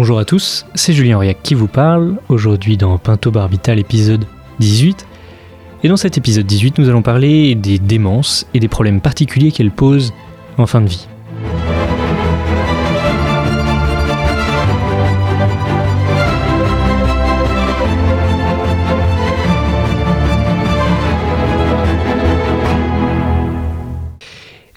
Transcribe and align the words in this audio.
Bonjour 0.00 0.20
à 0.20 0.24
tous, 0.24 0.64
c'est 0.76 0.92
Julien 0.92 1.16
Auriac 1.16 1.42
qui 1.42 1.54
vous 1.54 1.66
parle, 1.66 2.18
aujourd'hui 2.28 2.76
dans 2.76 2.98
Pinto 2.98 3.32
Barbital 3.32 3.80
épisode 3.80 4.26
18. 4.60 5.04
Et 5.82 5.88
dans 5.88 5.96
cet 5.96 6.16
épisode 6.16 6.46
18, 6.46 6.78
nous 6.78 6.88
allons 6.88 7.02
parler 7.02 7.56
des 7.56 7.80
démences 7.80 8.46
et 8.54 8.60
des 8.60 8.68
problèmes 8.68 9.00
particuliers 9.00 9.50
qu'elles 9.50 9.72
posent 9.72 10.14
en 10.56 10.66
fin 10.66 10.82
de 10.82 10.86
vie. 10.86 11.08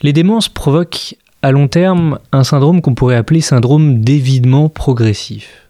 Les 0.02 0.14
démences 0.14 0.50
provoquent 0.50 1.16
à 1.42 1.52
long 1.52 1.68
terme 1.68 2.20
un 2.32 2.44
syndrome 2.44 2.82
qu'on 2.82 2.96
pourrait 2.96 3.16
appeler 3.16 3.42
syndrome 3.42 4.02
d'évidement 4.02 4.70
progressif. 4.70 5.70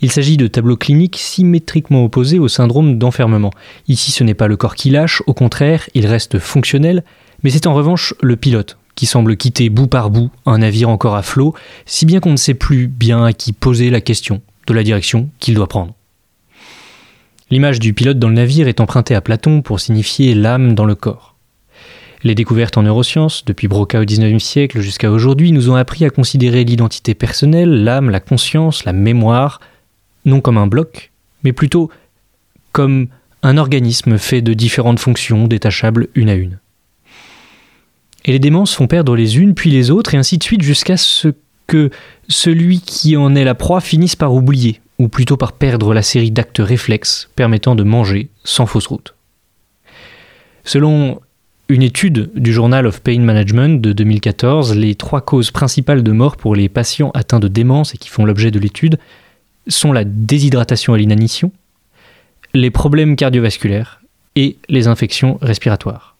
Il 0.00 0.10
s'agit 0.10 0.36
de 0.36 0.46
tableaux 0.46 0.76
cliniques 0.76 1.18
symétriquement 1.18 2.04
opposés 2.04 2.38
au 2.38 2.48
syndrome 2.48 2.98
d'enfermement. 2.98 3.50
Ici, 3.88 4.10
ce 4.10 4.24
n'est 4.24 4.34
pas 4.34 4.48
le 4.48 4.56
corps 4.56 4.74
qui 4.74 4.90
lâche, 4.90 5.22
au 5.26 5.34
contraire, 5.34 5.88
il 5.94 6.06
reste 6.06 6.38
fonctionnel, 6.38 7.04
mais 7.42 7.50
c'est 7.50 7.66
en 7.66 7.74
revanche 7.74 8.14
le 8.20 8.36
pilote 8.36 8.78
qui 8.94 9.06
semble 9.06 9.36
quitter 9.36 9.70
bout 9.70 9.86
par 9.86 10.10
bout 10.10 10.30
un 10.44 10.58
navire 10.58 10.90
encore 10.90 11.16
à 11.16 11.22
flot, 11.22 11.54
si 11.86 12.04
bien 12.04 12.20
qu'on 12.20 12.32
ne 12.32 12.36
sait 12.36 12.54
plus 12.54 12.88
bien 12.88 13.24
à 13.24 13.32
qui 13.32 13.52
poser 13.52 13.90
la 13.90 14.00
question 14.00 14.42
de 14.66 14.74
la 14.74 14.82
direction 14.82 15.30
qu'il 15.40 15.54
doit 15.54 15.66
prendre. 15.66 15.94
L'image 17.50 17.80
du 17.80 17.94
pilote 17.94 18.18
dans 18.18 18.28
le 18.28 18.34
navire 18.34 18.68
est 18.68 18.80
empruntée 18.80 19.14
à 19.14 19.20
Platon 19.20 19.62
pour 19.62 19.80
signifier 19.80 20.34
l'âme 20.34 20.74
dans 20.74 20.84
le 20.84 20.94
corps. 20.94 21.31
Les 22.24 22.36
découvertes 22.36 22.78
en 22.78 22.82
neurosciences, 22.82 23.44
depuis 23.44 23.66
Broca 23.66 24.00
au 24.00 24.04
XIXe 24.04 24.42
siècle 24.42 24.80
jusqu'à 24.80 25.10
aujourd'hui, 25.10 25.50
nous 25.50 25.70
ont 25.70 25.74
appris 25.74 26.04
à 26.04 26.10
considérer 26.10 26.62
l'identité 26.62 27.14
personnelle, 27.14 27.82
l'âme, 27.82 28.10
la 28.10 28.20
conscience, 28.20 28.84
la 28.84 28.92
mémoire, 28.92 29.60
non 30.24 30.40
comme 30.40 30.56
un 30.56 30.68
bloc, 30.68 31.10
mais 31.42 31.52
plutôt 31.52 31.90
comme 32.70 33.08
un 33.42 33.58
organisme 33.58 34.18
fait 34.18 34.40
de 34.40 34.54
différentes 34.54 35.00
fonctions 35.00 35.48
détachables 35.48 36.08
une 36.14 36.28
à 36.28 36.34
une. 36.34 36.58
Et 38.24 38.30
les 38.30 38.38
démences 38.38 38.74
font 38.74 38.86
perdre 38.86 39.16
les 39.16 39.38
unes 39.38 39.54
puis 39.54 39.70
les 39.70 39.90
autres, 39.90 40.14
et 40.14 40.16
ainsi 40.16 40.38
de 40.38 40.44
suite 40.44 40.62
jusqu'à 40.62 40.96
ce 40.96 41.28
que 41.66 41.90
celui 42.28 42.80
qui 42.80 43.16
en 43.16 43.34
est 43.34 43.42
la 43.42 43.56
proie 43.56 43.80
finisse 43.80 44.14
par 44.14 44.32
oublier, 44.32 44.80
ou 45.00 45.08
plutôt 45.08 45.36
par 45.36 45.52
perdre 45.52 45.92
la 45.92 46.02
série 46.02 46.30
d'actes 46.30 46.60
réflexes 46.60 47.30
permettant 47.34 47.74
de 47.74 47.82
manger 47.82 48.28
sans 48.44 48.66
fausse 48.66 48.86
route. 48.86 49.16
Selon 50.62 51.20
une 51.72 51.82
étude 51.82 52.30
du 52.34 52.52
Journal 52.52 52.86
of 52.86 53.00
Pain 53.00 53.20
Management 53.20 53.80
de 53.80 53.94
2014, 53.94 54.76
les 54.76 54.94
trois 54.94 55.22
causes 55.22 55.50
principales 55.50 56.02
de 56.02 56.12
mort 56.12 56.36
pour 56.36 56.54
les 56.54 56.68
patients 56.68 57.10
atteints 57.14 57.40
de 57.40 57.48
démence 57.48 57.94
et 57.94 57.98
qui 57.98 58.10
font 58.10 58.26
l'objet 58.26 58.50
de 58.50 58.58
l'étude 58.58 58.98
sont 59.68 59.90
la 59.90 60.04
déshydratation 60.04 60.94
et 60.94 60.98
l'inanition, 60.98 61.50
les 62.52 62.70
problèmes 62.70 63.16
cardiovasculaires 63.16 64.02
et 64.36 64.58
les 64.68 64.86
infections 64.86 65.38
respiratoires. 65.40 66.16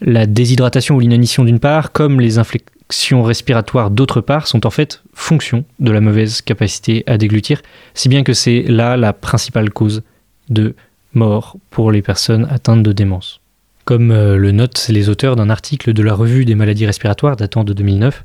La 0.00 0.24
déshydratation 0.24 0.96
ou 0.96 1.00
l'inanition 1.00 1.44
d'une 1.44 1.60
part, 1.60 1.92
comme 1.92 2.18
les 2.18 2.38
infections 2.38 3.22
respiratoires 3.22 3.90
d'autre 3.90 4.22
part, 4.22 4.46
sont 4.46 4.66
en 4.66 4.70
fait 4.70 5.02
fonction 5.12 5.66
de 5.78 5.92
la 5.92 6.00
mauvaise 6.00 6.40
capacité 6.40 7.04
à 7.06 7.18
déglutir, 7.18 7.60
si 7.92 8.08
bien 8.08 8.22
que 8.22 8.32
c'est 8.32 8.62
là 8.62 8.96
la 8.96 9.12
principale 9.12 9.68
cause 9.68 10.02
de 10.48 10.74
mort 11.12 11.58
pour 11.68 11.92
les 11.92 12.00
personnes 12.00 12.46
atteintes 12.50 12.82
de 12.82 12.92
démence 12.92 13.41
comme 13.84 14.10
euh, 14.10 14.36
le 14.36 14.52
notent 14.52 14.88
les 14.88 15.08
auteurs 15.08 15.36
d'un 15.36 15.50
article 15.50 15.92
de 15.92 16.02
la 16.02 16.14
Revue 16.14 16.44
des 16.44 16.54
maladies 16.54 16.86
respiratoires 16.86 17.36
datant 17.36 17.64
de 17.64 17.72
2009. 17.72 18.22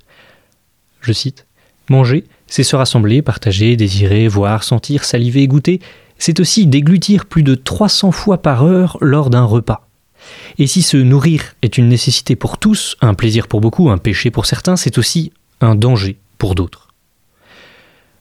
Je 1.01 1.13
cite 1.13 1.45
Manger, 1.89 2.25
c'est 2.47 2.63
se 2.63 2.75
rassembler, 2.75 3.21
partager, 3.21 3.75
désirer, 3.75 4.27
voir, 4.27 4.63
sentir, 4.63 5.03
saliver, 5.03 5.47
goûter. 5.47 5.79
C'est 6.17 6.39
aussi 6.39 6.67
déglutir 6.67 7.25
plus 7.25 7.43
de 7.43 7.55
300 7.55 8.11
fois 8.11 8.41
par 8.41 8.63
heure 8.63 8.97
lors 9.01 9.29
d'un 9.29 9.43
repas. 9.43 9.87
Et 10.57 10.67
si 10.67 10.81
se 10.81 10.97
nourrir 10.97 11.55
est 11.61 11.77
une 11.77 11.87
nécessité 11.87 12.35
pour 12.35 12.57
tous, 12.57 12.97
un 13.01 13.13
plaisir 13.13 13.47
pour 13.47 13.61
beaucoup, 13.61 13.89
un 13.89 13.97
péché 13.97 14.31
pour 14.31 14.45
certains, 14.45 14.75
c'est 14.75 14.97
aussi 14.97 15.31
un 15.61 15.75
danger 15.75 16.17
pour 16.37 16.55
d'autres. 16.55 16.87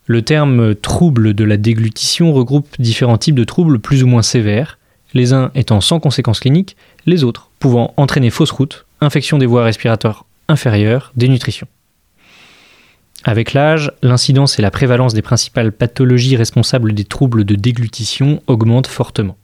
Le 0.05 0.21
terme 0.21 0.73
trouble 0.73 1.33
de 1.33 1.43
la 1.43 1.57
déglutition 1.57 2.31
regroupe 2.31 2.69
différents 2.79 3.17
types 3.17 3.35
de 3.35 3.43
troubles 3.43 3.79
plus 3.79 4.03
ou 4.03 4.07
moins 4.07 4.21
sévères, 4.21 4.77
les 5.13 5.33
uns 5.33 5.51
étant 5.55 5.81
sans 5.81 5.99
conséquences 5.99 6.39
cliniques, 6.39 6.77
les 7.07 7.23
autres 7.23 7.49
pouvant 7.59 7.93
entraîner 7.97 8.29
fausse 8.29 8.51
route, 8.51 8.85
infection 9.01 9.39
des 9.39 9.47
voies 9.47 9.63
respiratoires 9.63 10.25
inférieures, 10.47 11.11
dénutrition. 11.15 11.67
Avec 13.23 13.53
l'âge, 13.53 13.91
l'incidence 14.03 14.59
et 14.59 14.61
la 14.61 14.71
prévalence 14.71 15.13
des 15.13 15.21
principales 15.21 15.71
pathologies 15.71 16.35
responsables 16.35 16.93
des 16.93 17.03
troubles 17.03 17.43
de 17.43 17.55
déglutition 17.55 18.41
augmentent 18.47 18.87
fortement. 18.87 19.37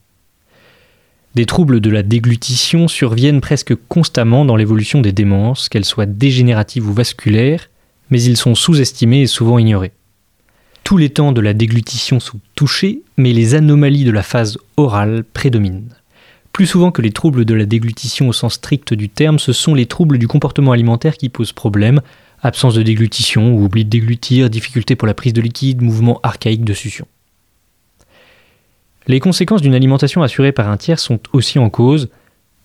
Des 1.34 1.46
troubles 1.46 1.80
de 1.80 1.90
la 1.90 2.04
déglutition 2.04 2.86
surviennent 2.86 3.40
presque 3.40 3.74
constamment 3.88 4.44
dans 4.44 4.54
l'évolution 4.54 5.00
des 5.00 5.12
démences, 5.12 5.68
qu'elles 5.68 5.84
soient 5.84 6.06
dégénératives 6.06 6.88
ou 6.88 6.92
vasculaires, 6.92 7.68
mais 8.10 8.22
ils 8.22 8.36
sont 8.36 8.54
sous-estimés 8.54 9.22
et 9.22 9.26
souvent 9.26 9.58
ignorés. 9.58 9.92
Tous 10.84 10.96
les 10.96 11.10
temps 11.10 11.32
de 11.32 11.40
la 11.40 11.54
déglutition 11.54 12.20
sont 12.20 12.38
touchés, 12.54 13.02
mais 13.16 13.32
les 13.32 13.54
anomalies 13.54 14.04
de 14.04 14.12
la 14.12 14.22
phase 14.22 14.58
orale 14.76 15.24
prédominent. 15.24 15.88
Plus 16.54 16.66
souvent 16.66 16.92
que 16.92 17.02
les 17.02 17.10
troubles 17.10 17.44
de 17.44 17.52
la 17.52 17.66
déglutition 17.66 18.28
au 18.28 18.32
sens 18.32 18.54
strict 18.54 18.94
du 18.94 19.08
terme, 19.08 19.40
ce 19.40 19.52
sont 19.52 19.74
les 19.74 19.86
troubles 19.86 20.18
du 20.18 20.28
comportement 20.28 20.70
alimentaire 20.70 21.16
qui 21.16 21.28
posent 21.28 21.52
problème, 21.52 22.00
absence 22.42 22.74
de 22.74 22.82
déglutition 22.84 23.56
ou 23.56 23.64
oubli 23.64 23.84
de 23.84 23.90
déglutir, 23.90 24.48
difficulté 24.48 24.94
pour 24.94 25.08
la 25.08 25.14
prise 25.14 25.32
de 25.32 25.40
liquide, 25.40 25.82
mouvement 25.82 26.20
archaïque 26.22 26.64
de 26.64 26.72
succion. 26.72 27.08
Les 29.08 29.18
conséquences 29.18 29.62
d'une 29.62 29.74
alimentation 29.74 30.22
assurée 30.22 30.52
par 30.52 30.68
un 30.68 30.76
tiers 30.76 31.00
sont 31.00 31.18
aussi 31.32 31.58
en 31.58 31.70
cause, 31.70 32.08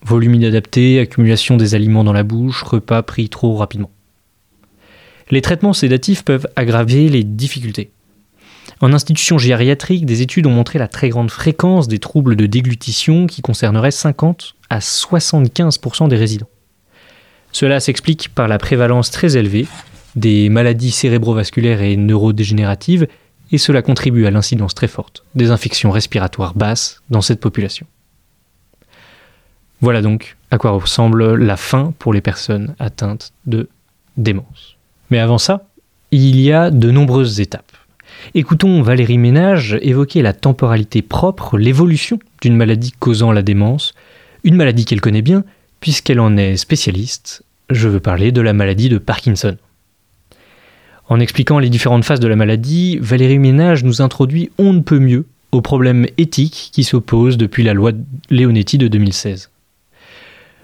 volume 0.02 0.36
inadapté, 0.36 1.00
accumulation 1.00 1.56
des 1.56 1.74
aliments 1.74 2.04
dans 2.04 2.12
la 2.12 2.22
bouche, 2.22 2.62
repas 2.62 3.02
pris 3.02 3.28
trop 3.28 3.56
rapidement. 3.56 3.90
Les 5.32 5.42
traitements 5.42 5.72
sédatifs 5.72 6.24
peuvent 6.24 6.46
aggraver 6.54 7.08
les 7.08 7.24
difficultés. 7.24 7.90
En 8.80 8.92
institution 8.92 9.38
gériatrique, 9.38 10.06
des 10.06 10.22
études 10.22 10.46
ont 10.46 10.52
montré 10.52 10.78
la 10.78 10.88
très 10.88 11.08
grande 11.08 11.30
fréquence 11.30 11.88
des 11.88 11.98
troubles 11.98 12.36
de 12.36 12.46
déglutition 12.46 13.26
qui 13.26 13.42
concerneraient 13.42 13.90
50 13.90 14.54
à 14.70 14.78
75% 14.78 16.08
des 16.08 16.16
résidents. 16.16 16.48
Cela 17.52 17.80
s'explique 17.80 18.28
par 18.34 18.48
la 18.48 18.58
prévalence 18.58 19.10
très 19.10 19.36
élevée 19.36 19.66
des 20.16 20.48
maladies 20.48 20.90
cérébrovasculaires 20.90 21.82
et 21.82 21.96
neurodégénératives 21.96 23.06
et 23.52 23.58
cela 23.58 23.82
contribue 23.82 24.26
à 24.26 24.30
l'incidence 24.30 24.74
très 24.74 24.88
forte 24.88 25.24
des 25.34 25.50
infections 25.50 25.90
respiratoires 25.90 26.54
basses 26.54 27.02
dans 27.10 27.20
cette 27.20 27.40
population. 27.40 27.86
Voilà 29.80 30.02
donc 30.02 30.36
à 30.50 30.58
quoi 30.58 30.72
ressemble 30.72 31.34
la 31.36 31.56
fin 31.56 31.92
pour 31.98 32.12
les 32.12 32.20
personnes 32.20 32.74
atteintes 32.78 33.32
de 33.46 33.68
démence. 34.16 34.76
Mais 35.10 35.18
avant 35.18 35.38
ça, 35.38 35.66
il 36.10 36.40
y 36.40 36.52
a 36.52 36.70
de 36.70 36.90
nombreuses 36.90 37.40
étapes. 37.40 37.72
Écoutons 38.34 38.82
Valérie 38.82 39.18
Ménage 39.18 39.78
évoquer 39.82 40.22
la 40.22 40.32
temporalité 40.32 41.02
propre, 41.02 41.58
l'évolution 41.58 42.18
d'une 42.42 42.56
maladie 42.56 42.92
causant 42.98 43.32
la 43.32 43.42
démence, 43.42 43.94
une 44.44 44.56
maladie 44.56 44.84
qu'elle 44.84 45.00
connaît 45.00 45.22
bien 45.22 45.44
puisqu'elle 45.80 46.20
en 46.20 46.36
est 46.36 46.56
spécialiste. 46.56 47.42
Je 47.70 47.88
veux 47.88 48.00
parler 48.00 48.32
de 48.32 48.40
la 48.40 48.52
maladie 48.52 48.88
de 48.88 48.98
Parkinson. 48.98 49.56
En 51.08 51.18
expliquant 51.18 51.58
les 51.58 51.70
différentes 51.70 52.04
phases 52.04 52.20
de 52.20 52.28
la 52.28 52.36
maladie, 52.36 52.98
Valérie 53.00 53.38
Ménage 53.38 53.82
nous 53.82 54.00
introduit 54.00 54.50
on 54.58 54.72
ne 54.72 54.80
peut 54.80 55.00
mieux 55.00 55.26
aux 55.50 55.62
problèmes 55.62 56.06
éthiques 56.18 56.70
qui 56.72 56.84
s'opposent 56.84 57.36
depuis 57.36 57.64
la 57.64 57.74
loi 57.74 57.92
Leonetti 58.30 58.78
de 58.78 58.86
2016. 58.86 59.50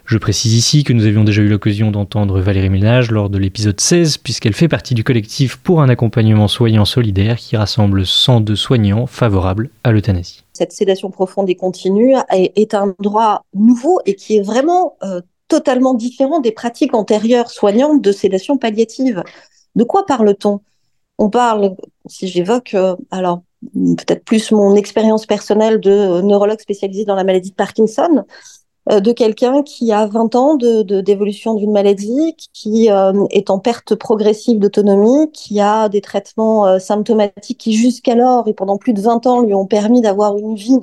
Je 0.07 0.19
précise 0.19 0.55
ici 0.55 0.85
que 0.85 0.93
nous 0.93 1.05
avions 1.05 1.25
déjà 1.25 1.43
eu 1.43 1.49
l'occasion 1.49 1.91
d'entendre 1.91 2.39
Valérie 2.39 2.71
Ménage 2.71 3.11
lors 3.11 3.29
de 3.29 3.39
l'épisode 3.39 3.81
16, 3.81 4.19
puisqu'elle 4.19 4.53
fait 4.53 4.69
partie 4.69 4.95
du 4.95 5.03
collectif 5.03 5.57
pour 5.57 5.83
un 5.83 5.89
accompagnement 5.89 6.47
soignant 6.47 6.85
solidaire 6.85 7.39
qui 7.39 7.57
rassemble 7.57 8.07
102 8.07 8.55
soignants 8.55 9.09
favorables 9.09 9.69
à 9.83 9.91
l'euthanasie. 9.91 10.45
Cette 10.53 10.71
sédation 10.71 11.11
profonde 11.11 11.51
et 11.51 11.57
continue 11.57 12.15
est 12.31 12.75
un 12.75 12.95
droit 13.01 13.45
nouveau 13.53 13.99
et 14.07 14.15
qui 14.15 14.37
est 14.37 14.43
vraiment 14.43 14.97
euh, 15.03 15.21
totalement 15.49 15.93
différent 15.93 16.39
des 16.39 16.53
pratiques 16.53 16.95
antérieures 16.95 17.51
soignantes 17.51 18.01
de 18.01 18.13
sédation 18.13 18.59
palliative. 18.59 19.25
De 19.75 19.83
quoi 19.83 20.07
parle-t-on? 20.07 20.61
On 21.19 21.31
parle, 21.31 21.75
si 22.09 22.29
j'évoque, 22.29 22.75
euh, 22.75 22.95
alors 23.11 23.43
peut-être 23.75 24.25
plus 24.25 24.53
mon 24.53 24.77
expérience 24.77 25.27
personnelle 25.27 25.81
de 25.81 26.21
neurologue 26.21 26.61
spécialisé 26.61 27.05
dans 27.05 27.17
la 27.17 27.25
maladie 27.25 27.51
de 27.51 27.57
Parkinson, 27.57 28.25
de 28.89 29.13
quelqu'un 29.13 29.63
qui 29.63 29.91
a 29.93 30.07
20 30.07 30.35
ans 30.37 30.55
d'évolution 30.55 31.55
d'une 31.55 31.73
maladie, 31.73 32.37
qui 32.53 32.91
euh, 32.91 33.25
est 33.31 33.51
en 33.51 33.59
perte 33.59 33.97
progressive 33.97 34.61
d'autonomie, 34.61 35.31
qui 35.33 35.61
a 35.61 35.89
des 35.89 36.01
traitements 36.01 36.67
euh, 36.67 36.79
symptomatiques 36.79 37.59
qui 37.59 37.73
jusqu'alors 37.73 38.47
et 38.47 38.55
pendant 38.55 38.79
plus 38.79 38.93
de 38.93 39.01
20 39.01 39.27
ans 39.27 39.43
lui 39.43 39.55
ont 39.55 39.67
permis 39.67 40.03
d'avoir 40.03 40.37
une 40.37 40.55
vie 40.55 40.79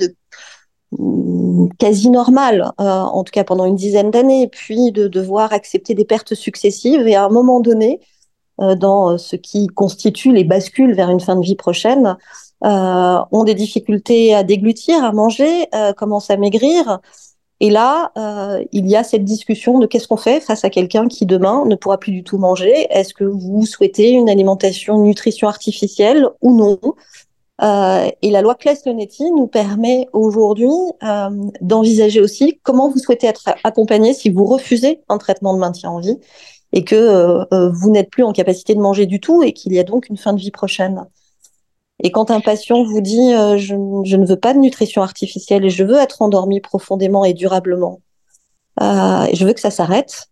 mm, 0.92 1.70
quasi 1.80 2.10
normale, 2.10 2.72
en 2.78 3.24
tout 3.24 3.32
cas 3.32 3.46
pendant 3.46 3.66
une 3.66 3.76
dizaine 3.76 4.12
d'années, 4.12 4.50
puis 4.50 4.92
de 4.92 5.08
devoir 5.08 5.54
accepter 5.54 5.94
des 5.94 6.06
pertes 6.06 6.36
successives 6.36 7.08
et 7.08 7.16
à 7.16 7.24
un 7.24 7.30
moment 7.30 7.62
donné, 7.62 8.02
dans 8.60 9.18
ce 9.18 9.36
qui 9.36 9.68
constitue 9.68 10.32
les 10.32 10.44
bascules 10.44 10.94
vers 10.94 11.10
une 11.10 11.20
fin 11.20 11.36
de 11.36 11.42
vie 11.42 11.56
prochaine, 11.56 12.18
ont 12.62 13.44
des 13.44 13.56
difficultés 13.56 14.36
à 14.36 14.44
déglutir, 14.44 15.04
à 15.04 15.12
manger, 15.12 15.68
commencent 15.98 16.30
à 16.30 16.38
maigrir. 16.38 17.00
Et 17.66 17.70
là, 17.70 18.12
il 18.74 18.88
y 18.90 18.98
a 18.98 19.06
cette 19.06 19.24
discussion 19.24 19.80
de 19.80 19.86
qu'est-ce 19.88 20.10
qu'on 20.10 20.18
fait 20.18 20.42
face 20.42 20.66
à 20.66 20.70
quelqu'un 20.70 21.08
qui 21.08 21.26
demain 21.26 21.64
ne 21.66 21.76
pourra 21.76 21.98
plus 21.98 22.12
du 22.12 22.22
tout 22.22 22.38
manger. 22.38 22.88
Est-ce 22.90 23.14
que 23.14 23.24
vous 23.24 23.66
souhaitez 23.66 24.10
une 24.10 24.30
alimentation 24.30 25.02
nutrition 25.02 25.48
artificielle 25.48 26.28
ou 26.42 26.54
non? 26.54 26.78
Euh, 27.62 28.10
et 28.22 28.32
la 28.32 28.42
loi 28.42 28.56
Claes-Leonetti 28.56 29.32
nous 29.32 29.48
permet 29.48 30.10
aujourd'hui 30.12 30.68
euh, 31.04 31.30
d'envisager 31.62 32.20
aussi 32.20 32.60
comment 32.64 32.90
vous 32.90 32.98
souhaitez 32.98 33.28
être 33.28 33.56
accompagné 33.64 34.14
si 34.14 34.30
vous 34.30 34.46
refusez 34.46 35.02
un 35.08 35.18
traitement 35.18 35.54
de 35.54 35.60
maintien 35.60 35.92
en 35.92 36.00
vie 36.00 36.18
et 36.74 36.84
que 36.84 36.96
euh, 36.96 37.70
vous 37.70 37.92
n'êtes 37.92 38.10
plus 38.10 38.24
en 38.24 38.34
capacité 38.34 38.74
de 38.76 38.82
manger 38.82 39.06
du 39.06 39.20
tout 39.20 39.44
et 39.44 39.54
qu'il 39.54 39.72
y 39.74 39.80
a 39.80 39.84
donc 39.84 40.10
une 40.10 40.18
fin 40.18 40.34
de 40.34 40.40
vie 40.40 40.52
prochaine. 40.52 41.06
Et 42.02 42.12
quand 42.12 42.32
un 42.32 42.42
patient 42.42 42.84
vous 42.84 43.02
dit 43.02 43.32
je, 43.58 44.02
je, 44.04 44.16
ne 44.18 44.26
veux 44.26 44.40
pas 44.40 44.54
de 44.54 44.60
nutrition 44.60 45.02
artificielle 45.02 45.64
et 45.66 45.70
je 45.70 45.84
veux 45.84 45.98
être 45.98 46.22
endormi 46.22 46.60
profondément 46.60 47.24
et 47.24 47.34
durablement, 47.34 48.02
et 48.82 49.36
je 49.36 49.46
veux 49.46 49.54
que 49.54 49.60
ça 49.62 49.72
s'arrête, 49.72 50.28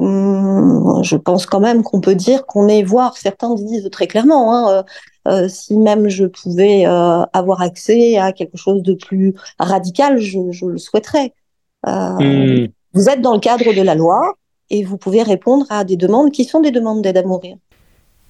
Hum, 0.00 1.02
je 1.04 1.16
pense 1.16 1.46
quand 1.46 1.60
même 1.60 1.84
qu'on 1.84 2.00
peut 2.00 2.16
dire 2.16 2.46
qu'on 2.46 2.66
est, 2.66 2.82
voire 2.82 3.16
certains 3.16 3.54
disent 3.54 3.88
très 3.92 4.08
clairement, 4.08 4.52
hein, 4.52 4.70
euh, 4.70 4.82
euh, 5.28 5.48
si 5.48 5.76
même 5.78 6.08
je 6.08 6.26
pouvais 6.26 6.84
euh, 6.84 7.22
avoir 7.32 7.62
accès 7.62 8.18
à 8.18 8.32
quelque 8.32 8.56
chose 8.56 8.82
de 8.82 8.94
plus 8.94 9.34
radical, 9.58 10.18
je, 10.18 10.66
le 10.66 10.78
souhaiterais. 10.78 11.32
Hum. 11.86 12.68
Vous 12.92 13.08
êtes 13.08 13.20
dans 13.20 13.34
le 13.34 13.40
cadre 13.40 13.72
de 13.72 13.82
la 13.82 13.94
loi 13.94 14.34
et 14.70 14.84
vous 14.84 14.98
pouvez 14.98 15.22
répondre 15.22 15.66
à 15.70 15.84
des 15.84 15.96
demandes 15.96 16.32
qui 16.32 16.44
sont 16.44 16.60
des 16.60 16.70
demandes 16.70 17.02
d'aide 17.02 17.18
à 17.18 17.22
mourir. 17.22 17.56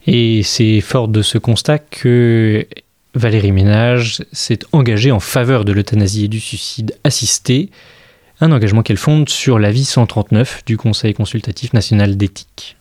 Et 0.07 0.43
c'est 0.43 0.81
fort 0.81 1.09
de 1.09 1.23
ce 1.23 1.39
constat 1.39 1.79
que 1.79 2.67
Valérie 3.15 3.53
Ménage 3.53 4.25
s'est 4.33 4.59
engagée 4.73 5.13
en 5.13 5.21
faveur 5.21 5.65
de 5.65 5.73
l'euthanasie 5.73 6.27
et 6.27 6.29
du 6.29 6.41
suicide 6.41 6.95
assisté 7.05 7.71
un 8.41 8.53
engagement 8.53 8.83
qu'elle 8.83 8.97
fonde 8.97 9.29
sur 9.29 9.59
l'avis 9.59 9.85
139 9.85 10.65
du 10.67 10.77
Conseil 10.77 11.15
consultatif 11.15 11.73
national 11.73 12.17
d'éthique. 12.17 12.77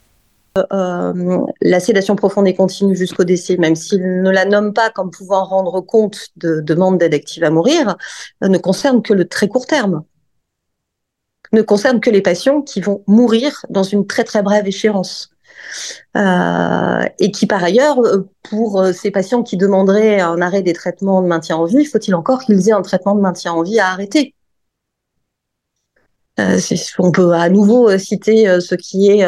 Euh, 0.58 0.64
euh, 0.72 1.40
la 1.62 1.80
sédation 1.80 2.16
profonde 2.16 2.48
et 2.48 2.54
continue 2.54 2.96
jusqu'au 2.96 3.24
décès, 3.24 3.58
même 3.58 3.76
s'il 3.76 4.22
ne 4.22 4.30
la 4.30 4.46
nomme 4.46 4.74
pas 4.74 4.90
comme 4.90 5.10
pouvant 5.10 5.44
rendre 5.44 5.82
compte 5.82 6.30
de 6.38 6.60
demandes 6.60 7.00
d'aide 7.00 7.14
active 7.14 7.44
à 7.44 7.50
mourir, 7.50 7.98
euh, 8.44 8.48
ne 8.48 8.58
concerne 8.58 9.02
que 9.02 9.14
le 9.14 9.28
très 9.28 9.48
court 9.48 9.66
terme, 9.66 10.04
ne 11.54 11.62
concerne 11.62 12.00
que 12.00 12.10
les 12.10 12.22
patients 12.22 12.62
qui 12.62 12.82
vont 12.82 13.04
mourir 13.08 13.66
dans 13.70 13.84
une 13.84 14.06
très 14.06 14.24
très 14.24 14.44
brève 14.44 14.68
échéance. 14.68 15.33
Et 16.16 17.32
qui 17.32 17.48
par 17.48 17.64
ailleurs, 17.64 17.98
pour 18.50 18.86
ces 18.94 19.12
patients 19.12 19.44
qui 19.44 19.58
demanderaient 19.58 20.20
un 20.20 20.42
arrêt 20.42 20.62
des 20.62 20.74
traitements 20.74 21.22
de 21.22 21.28
maintien 21.28 21.58
en 21.58 21.66
vie, 21.66 21.86
faut-il 21.86 22.16
encore 22.16 22.44
qu'ils 22.44 22.70
aient 22.70 22.74
un 22.74 22.82
traitement 22.82 23.16
de 23.16 23.22
maintien 23.22 23.54
en 23.54 23.64
vie 23.64 23.80
à 23.80 23.88
arrêter? 23.88 24.36
Euh, 26.40 26.60
on 26.98 27.12
peut 27.12 27.32
à 27.34 27.50
nouveau 27.50 27.90
euh, 27.90 27.98
citer 28.00 28.50
euh, 28.50 28.60
ce 28.60 28.74
qui 28.76 29.10
est 29.10 29.26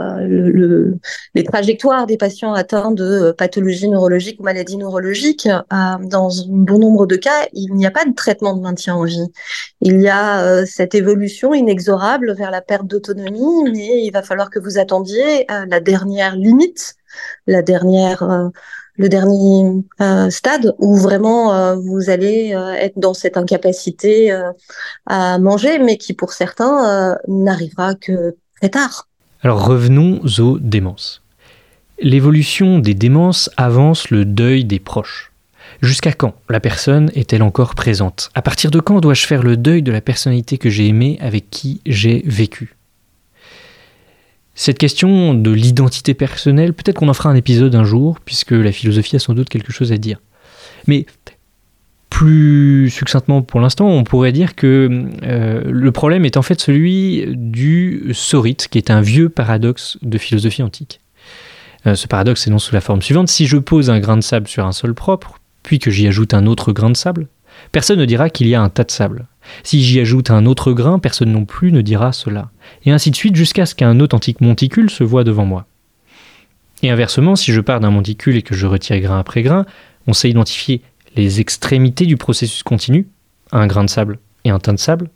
le, 0.00 0.98
les 1.34 1.44
trajectoires 1.44 2.06
des 2.06 2.16
patients 2.16 2.52
atteints 2.54 2.90
de 2.90 3.32
pathologies 3.32 3.88
neurologiques 3.88 4.40
ou 4.40 4.44
maladies 4.44 4.76
neurologiques, 4.76 5.48
dans 5.70 6.40
un 6.40 6.46
bon 6.48 6.78
nombre 6.78 7.06
de 7.06 7.16
cas, 7.16 7.46
il 7.52 7.74
n'y 7.74 7.86
a 7.86 7.90
pas 7.90 8.04
de 8.04 8.14
traitement 8.14 8.56
de 8.56 8.62
maintien 8.62 8.94
en 8.94 9.04
vie. 9.04 9.26
Il 9.80 10.00
y 10.00 10.08
a 10.08 10.64
cette 10.66 10.94
évolution 10.94 11.54
inexorable 11.54 12.34
vers 12.34 12.50
la 12.50 12.60
perte 12.60 12.86
d'autonomie, 12.86 13.70
mais 13.72 14.04
il 14.04 14.10
va 14.10 14.22
falloir 14.22 14.50
que 14.50 14.58
vous 14.58 14.78
attendiez 14.78 15.46
la 15.48 15.80
dernière 15.80 16.36
limite, 16.36 16.94
la 17.46 17.62
dernière 17.62 18.50
le 19.00 19.08
dernier 19.08 19.82
euh, 20.02 20.28
stade 20.28 20.74
où 20.78 20.94
vraiment 20.96 21.54
euh, 21.54 21.74
vous 21.76 22.10
allez 22.10 22.54
euh, 22.54 22.72
être 22.74 22.98
dans 22.98 23.14
cette 23.14 23.38
incapacité 23.38 24.30
à 25.06 25.38
manger, 25.38 25.78
mais 25.78 25.96
qui 25.96 26.12
pour 26.12 26.32
certains 26.32 27.16
n'arrivera 27.26 27.94
que 27.94 28.36
très 28.60 28.68
tard. 28.68 29.09
Alors 29.42 29.64
revenons 29.64 30.20
aux 30.38 30.58
démences. 30.58 31.22
L'évolution 31.98 32.78
des 32.78 32.94
démences 32.94 33.50
avance 33.56 34.10
le 34.10 34.26
deuil 34.26 34.64
des 34.64 34.78
proches. 34.78 35.32
Jusqu'à 35.80 36.12
quand 36.12 36.34
la 36.50 36.60
personne 36.60 37.10
est-elle 37.14 37.42
encore 37.42 37.74
présente? 37.74 38.30
À 38.34 38.42
partir 38.42 38.70
de 38.70 38.80
quand 38.80 39.00
dois-je 39.00 39.26
faire 39.26 39.42
le 39.42 39.56
deuil 39.56 39.82
de 39.82 39.92
la 39.92 40.02
personnalité 40.02 40.58
que 40.58 40.68
j'ai 40.68 40.88
aimée, 40.88 41.16
avec 41.20 41.48
qui 41.48 41.80
j'ai 41.86 42.22
vécu? 42.26 42.74
Cette 44.54 44.78
question 44.78 45.32
de 45.32 45.50
l'identité 45.50 46.12
personnelle, 46.12 46.74
peut-être 46.74 46.98
qu'on 46.98 47.08
en 47.08 47.14
fera 47.14 47.30
un 47.30 47.34
épisode 47.34 47.74
un 47.74 47.84
jour, 47.84 48.20
puisque 48.20 48.50
la 48.50 48.72
philosophie 48.72 49.16
a 49.16 49.20
sans 49.20 49.32
doute 49.32 49.48
quelque 49.48 49.72
chose 49.72 49.90
à 49.90 49.96
dire. 49.96 50.20
Mais 50.86 51.06
plus 52.20 52.90
succinctement 52.90 53.40
pour 53.40 53.60
l'instant, 53.60 53.88
on 53.88 54.04
pourrait 54.04 54.32
dire 54.32 54.54
que 54.54 55.08
euh, 55.22 55.62
le 55.64 55.90
problème 55.90 56.26
est 56.26 56.36
en 56.36 56.42
fait 56.42 56.60
celui 56.60 57.24
du 57.34 58.10
sorite, 58.12 58.68
qui 58.68 58.76
est 58.76 58.90
un 58.90 59.00
vieux 59.00 59.30
paradoxe 59.30 59.96
de 60.02 60.18
philosophie 60.18 60.62
antique. 60.62 61.00
Euh, 61.86 61.94
ce 61.94 62.06
paradoxe 62.06 62.46
est 62.46 62.50
non 62.50 62.58
sous 62.58 62.74
la 62.74 62.82
forme 62.82 63.00
suivante. 63.00 63.28
Si 63.28 63.46
je 63.46 63.56
pose 63.56 63.88
un 63.88 64.00
grain 64.00 64.18
de 64.18 64.22
sable 64.22 64.48
sur 64.48 64.66
un 64.66 64.72
sol 64.72 64.92
propre, 64.94 65.38
puis 65.62 65.78
que 65.78 65.90
j'y 65.90 66.06
ajoute 66.08 66.34
un 66.34 66.44
autre 66.44 66.72
grain 66.72 66.90
de 66.90 66.96
sable, 66.96 67.26
personne 67.72 67.98
ne 67.98 68.04
dira 68.04 68.28
qu'il 68.28 68.48
y 68.48 68.54
a 68.54 68.60
un 68.60 68.68
tas 68.68 68.84
de 68.84 68.90
sable. 68.90 69.26
Si 69.62 69.82
j'y 69.82 69.98
ajoute 69.98 70.30
un 70.30 70.44
autre 70.44 70.72
grain, 70.74 70.98
personne 70.98 71.32
non 71.32 71.46
plus 71.46 71.72
ne 71.72 71.80
dira 71.80 72.12
cela. 72.12 72.50
Et 72.84 72.90
ainsi 72.90 73.10
de 73.10 73.16
suite 73.16 73.34
jusqu'à 73.34 73.64
ce 73.64 73.74
qu'un 73.74 73.98
authentique 73.98 74.42
monticule 74.42 74.90
se 74.90 75.04
voie 75.04 75.24
devant 75.24 75.46
moi. 75.46 75.64
Et 76.82 76.90
inversement, 76.90 77.34
si 77.34 77.54
je 77.54 77.62
pars 77.62 77.80
d'un 77.80 77.90
monticule 77.90 78.36
et 78.36 78.42
que 78.42 78.54
je 78.54 78.66
retire 78.66 79.00
grain 79.00 79.18
après 79.18 79.40
grain, 79.40 79.64
on 80.06 80.12
sait 80.12 80.28
identifier 80.28 80.82
les 81.16 81.40
extrémités 81.40 82.06
du 82.06 82.16
processus 82.16 82.62
continu, 82.62 83.06
un 83.52 83.66
grain 83.66 83.84
de 83.84 83.90
sable 83.90 84.18
et 84.44 84.50
un 84.50 84.58
tas 84.58 84.72
de 84.72 84.78
sable. 84.78 85.10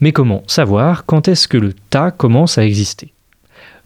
Mais 0.00 0.12
comment 0.12 0.42
savoir 0.46 1.06
quand 1.06 1.28
est-ce 1.28 1.48
que 1.48 1.56
le 1.56 1.72
tas 1.72 2.10
commence 2.10 2.58
à 2.58 2.64
exister? 2.64 3.12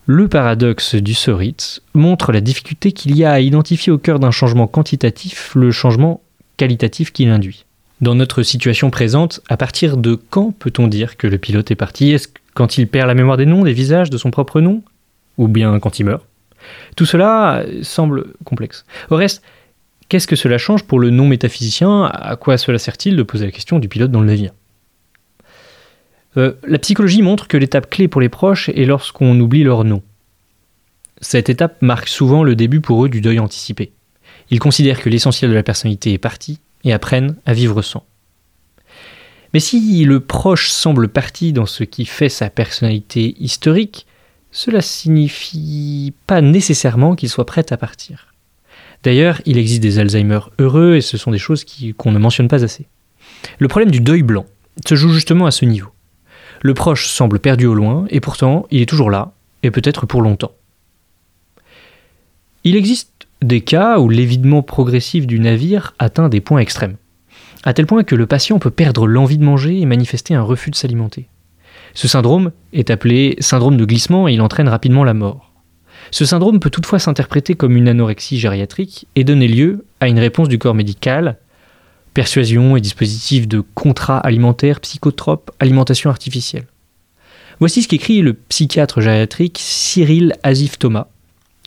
Le 0.06 0.26
paradoxe 0.26 0.96
du 0.96 1.14
Sorit 1.14 1.78
montre 1.94 2.32
la 2.32 2.40
difficulté 2.40 2.90
qu'il 2.90 3.16
y 3.16 3.24
a 3.24 3.32
à 3.32 3.40
identifier 3.40 3.92
au 3.92 3.98
cœur 3.98 4.18
d'un 4.18 4.32
changement 4.32 4.66
quantitatif 4.66 5.54
le 5.54 5.70
changement 5.70 6.20
qualitatif 6.56 7.12
qu'il 7.12 7.28
induit. 7.28 7.64
Dans 8.00 8.14
notre 8.14 8.42
situation 8.42 8.90
présente, 8.90 9.40
à 9.48 9.56
partir 9.56 9.96
de 9.96 10.14
quand 10.14 10.52
peut-on 10.52 10.88
dire 10.88 11.16
que 11.16 11.26
le 11.26 11.38
pilote 11.38 11.70
est 11.70 11.76
parti? 11.76 12.10
Est-ce 12.10 12.28
quand 12.54 12.78
il 12.78 12.88
perd 12.88 13.08
la 13.08 13.14
mémoire 13.14 13.36
des 13.36 13.46
noms, 13.46 13.62
des 13.62 13.72
visages, 13.72 14.10
de 14.10 14.18
son 14.18 14.30
propre 14.30 14.60
nom? 14.60 14.82
Ou 15.38 15.48
bien 15.48 15.78
quand 15.78 15.98
il 16.00 16.06
meurt? 16.06 16.24
Tout 16.96 17.06
cela 17.06 17.62
semble 17.82 18.32
complexe. 18.44 18.84
Au 19.10 19.16
reste, 19.16 19.42
qu'est-ce 20.10 20.26
que 20.26 20.36
cela 20.36 20.58
change 20.58 20.82
pour 20.82 21.00
le 21.00 21.08
non-métaphysicien? 21.08 22.04
À 22.04 22.36
quoi 22.36 22.58
cela 22.58 22.78
sert-il 22.78 23.16
de 23.16 23.22
poser 23.22 23.46
la 23.46 23.52
question 23.52 23.78
du 23.78 23.88
pilote 23.88 24.10
dans 24.10 24.20
le 24.20 24.26
navire? 24.26 24.52
Euh, 26.36 26.52
La 26.64 26.78
psychologie 26.78 27.22
montre 27.22 27.48
que 27.48 27.56
l'étape 27.56 27.88
clé 27.88 28.08
pour 28.08 28.20
les 28.20 28.28
proches 28.28 28.68
est 28.68 28.84
lorsqu'on 28.84 29.38
oublie 29.40 29.64
leur 29.64 29.84
nom. 29.84 30.02
Cette 31.22 31.48
étape 31.48 31.80
marque 31.80 32.08
souvent 32.08 32.42
le 32.42 32.56
début 32.56 32.80
pour 32.80 33.04
eux 33.04 33.08
du 33.08 33.20
deuil 33.20 33.38
anticipé. 33.38 33.92
Ils 34.50 34.58
considèrent 34.58 35.00
que 35.00 35.08
l'essentiel 35.08 35.50
de 35.50 35.56
la 35.56 35.62
personnalité 35.62 36.12
est 36.12 36.18
parti 36.18 36.58
et 36.82 36.92
apprennent 36.92 37.36
à 37.46 37.52
vivre 37.52 37.80
sans. 37.80 38.04
Mais 39.54 39.60
si 39.60 40.04
le 40.04 40.20
proche 40.20 40.70
semble 40.70 41.08
parti 41.08 41.52
dans 41.52 41.66
ce 41.66 41.84
qui 41.84 42.04
fait 42.04 42.28
sa 42.28 42.50
personnalité 42.50 43.36
historique, 43.38 44.06
cela 44.50 44.80
signifie 44.80 46.14
pas 46.26 46.40
nécessairement 46.40 47.14
qu'il 47.14 47.28
soit 47.28 47.46
prêt 47.46 47.66
à 47.70 47.76
partir. 47.76 48.29
D'ailleurs, 49.02 49.40
il 49.46 49.56
existe 49.58 49.82
des 49.82 49.98
Alzheimer 49.98 50.40
heureux 50.58 50.94
et 50.94 51.00
ce 51.00 51.16
sont 51.16 51.30
des 51.30 51.38
choses 51.38 51.64
qu'on 51.96 52.12
ne 52.12 52.18
mentionne 52.18 52.48
pas 52.48 52.64
assez. 52.64 52.86
Le 53.58 53.68
problème 53.68 53.90
du 53.90 54.00
deuil 54.00 54.22
blanc 54.22 54.46
se 54.86 54.94
joue 54.94 55.12
justement 55.12 55.46
à 55.46 55.50
ce 55.50 55.64
niveau. 55.64 55.90
Le 56.62 56.74
proche 56.74 57.08
semble 57.08 57.38
perdu 57.38 57.66
au 57.66 57.74
loin 57.74 58.04
et 58.10 58.20
pourtant 58.20 58.66
il 58.70 58.82
est 58.82 58.88
toujours 58.88 59.10
là, 59.10 59.32
et 59.62 59.70
peut-être 59.70 60.06
pour 60.06 60.20
longtemps. 60.20 60.52
Il 62.64 62.76
existe 62.76 63.26
des 63.40 63.62
cas 63.62 63.98
où 63.98 64.10
l'évidement 64.10 64.62
progressif 64.62 65.26
du 65.26 65.40
navire 65.40 65.94
atteint 65.98 66.28
des 66.28 66.42
points 66.42 66.60
extrêmes, 66.60 66.96
à 67.64 67.72
tel 67.72 67.86
point 67.86 68.04
que 68.04 68.14
le 68.14 68.26
patient 68.26 68.58
peut 68.58 68.70
perdre 68.70 69.06
l'envie 69.06 69.38
de 69.38 69.44
manger 69.44 69.80
et 69.80 69.86
manifester 69.86 70.34
un 70.34 70.42
refus 70.42 70.70
de 70.70 70.76
s'alimenter. 70.76 71.28
Ce 71.94 72.06
syndrome 72.06 72.52
est 72.74 72.90
appelé 72.90 73.36
syndrome 73.40 73.78
de 73.78 73.84
glissement 73.86 74.28
et 74.28 74.34
il 74.34 74.42
entraîne 74.42 74.68
rapidement 74.68 75.04
la 75.04 75.14
mort. 75.14 75.49
Ce 76.10 76.24
syndrome 76.24 76.60
peut 76.60 76.70
toutefois 76.70 76.98
s'interpréter 76.98 77.54
comme 77.54 77.76
une 77.76 77.88
anorexie 77.88 78.38
gériatrique 78.38 79.06
et 79.14 79.24
donner 79.24 79.48
lieu 79.48 79.84
à 80.00 80.08
une 80.08 80.18
réponse 80.18 80.48
du 80.48 80.58
corps 80.58 80.74
médical, 80.74 81.36
persuasion 82.14 82.76
et 82.76 82.80
dispositif 82.80 83.46
de 83.46 83.60
contrat 83.60 84.18
alimentaire, 84.18 84.80
psychotrope, 84.80 85.50
alimentation 85.60 86.10
artificielle. 86.10 86.66
Voici 87.60 87.82
ce 87.82 87.88
qu'écrit 87.88 88.22
le 88.22 88.32
psychiatre 88.32 89.00
gériatrique 89.00 89.58
Cyril 89.60 90.34
Azif 90.42 90.78
Thomas 90.78 91.08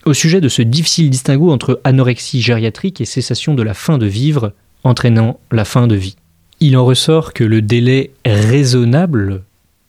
au 0.06 0.14
sujet 0.14 0.42
de 0.42 0.50
ce 0.50 0.62
difficile 0.62 1.10
distinguo 1.10 1.52
entre 1.52 1.80
anorexie 1.84 2.42
gériatrique 2.42 3.00
et 3.00 3.06
cessation 3.06 3.54
de 3.54 3.64
la 3.64 3.74
fin 3.74 3.98
de 3.98 4.06
vivre, 4.06 4.54
entraînant 4.84 5.40
la 5.52 5.66
fin 5.66 5.88
de 5.88 5.96
vie. 5.96 6.18
Il 6.60 6.76
en 6.78 6.86
ressort 6.86 7.34
que 7.34 7.44
le 7.44 7.62
délai 7.62 8.12
raisonnable 8.26 9.44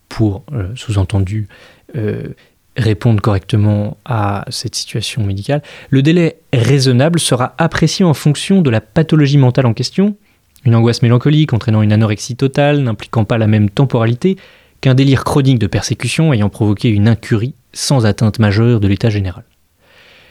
pour, 0.08 0.44
euh, 0.52 0.68
sous-entendu, 0.76 1.48
euh, 1.96 2.28
répondent 2.76 3.20
correctement 3.20 3.96
à 4.04 4.44
cette 4.48 4.74
situation 4.74 5.24
médicale, 5.24 5.62
le 5.90 6.02
délai 6.02 6.38
raisonnable 6.52 7.20
sera 7.20 7.54
apprécié 7.58 8.04
en 8.04 8.14
fonction 8.14 8.62
de 8.62 8.70
la 8.70 8.80
pathologie 8.80 9.38
mentale 9.38 9.66
en 9.66 9.74
question, 9.74 10.16
une 10.64 10.74
angoisse 10.74 11.02
mélancolique 11.02 11.52
entraînant 11.52 11.82
une 11.82 11.92
anorexie 11.92 12.36
totale 12.36 12.80
n'impliquant 12.80 13.24
pas 13.24 13.38
la 13.38 13.46
même 13.46 13.70
temporalité 13.70 14.36
qu'un 14.80 14.94
délire 14.94 15.24
chronique 15.24 15.58
de 15.58 15.66
persécution 15.66 16.32
ayant 16.32 16.48
provoqué 16.48 16.88
une 16.88 17.08
incurie 17.08 17.54
sans 17.72 18.06
atteinte 18.06 18.38
majeure 18.38 18.80
de 18.80 18.88
l'état 18.88 19.10
général. 19.10 19.44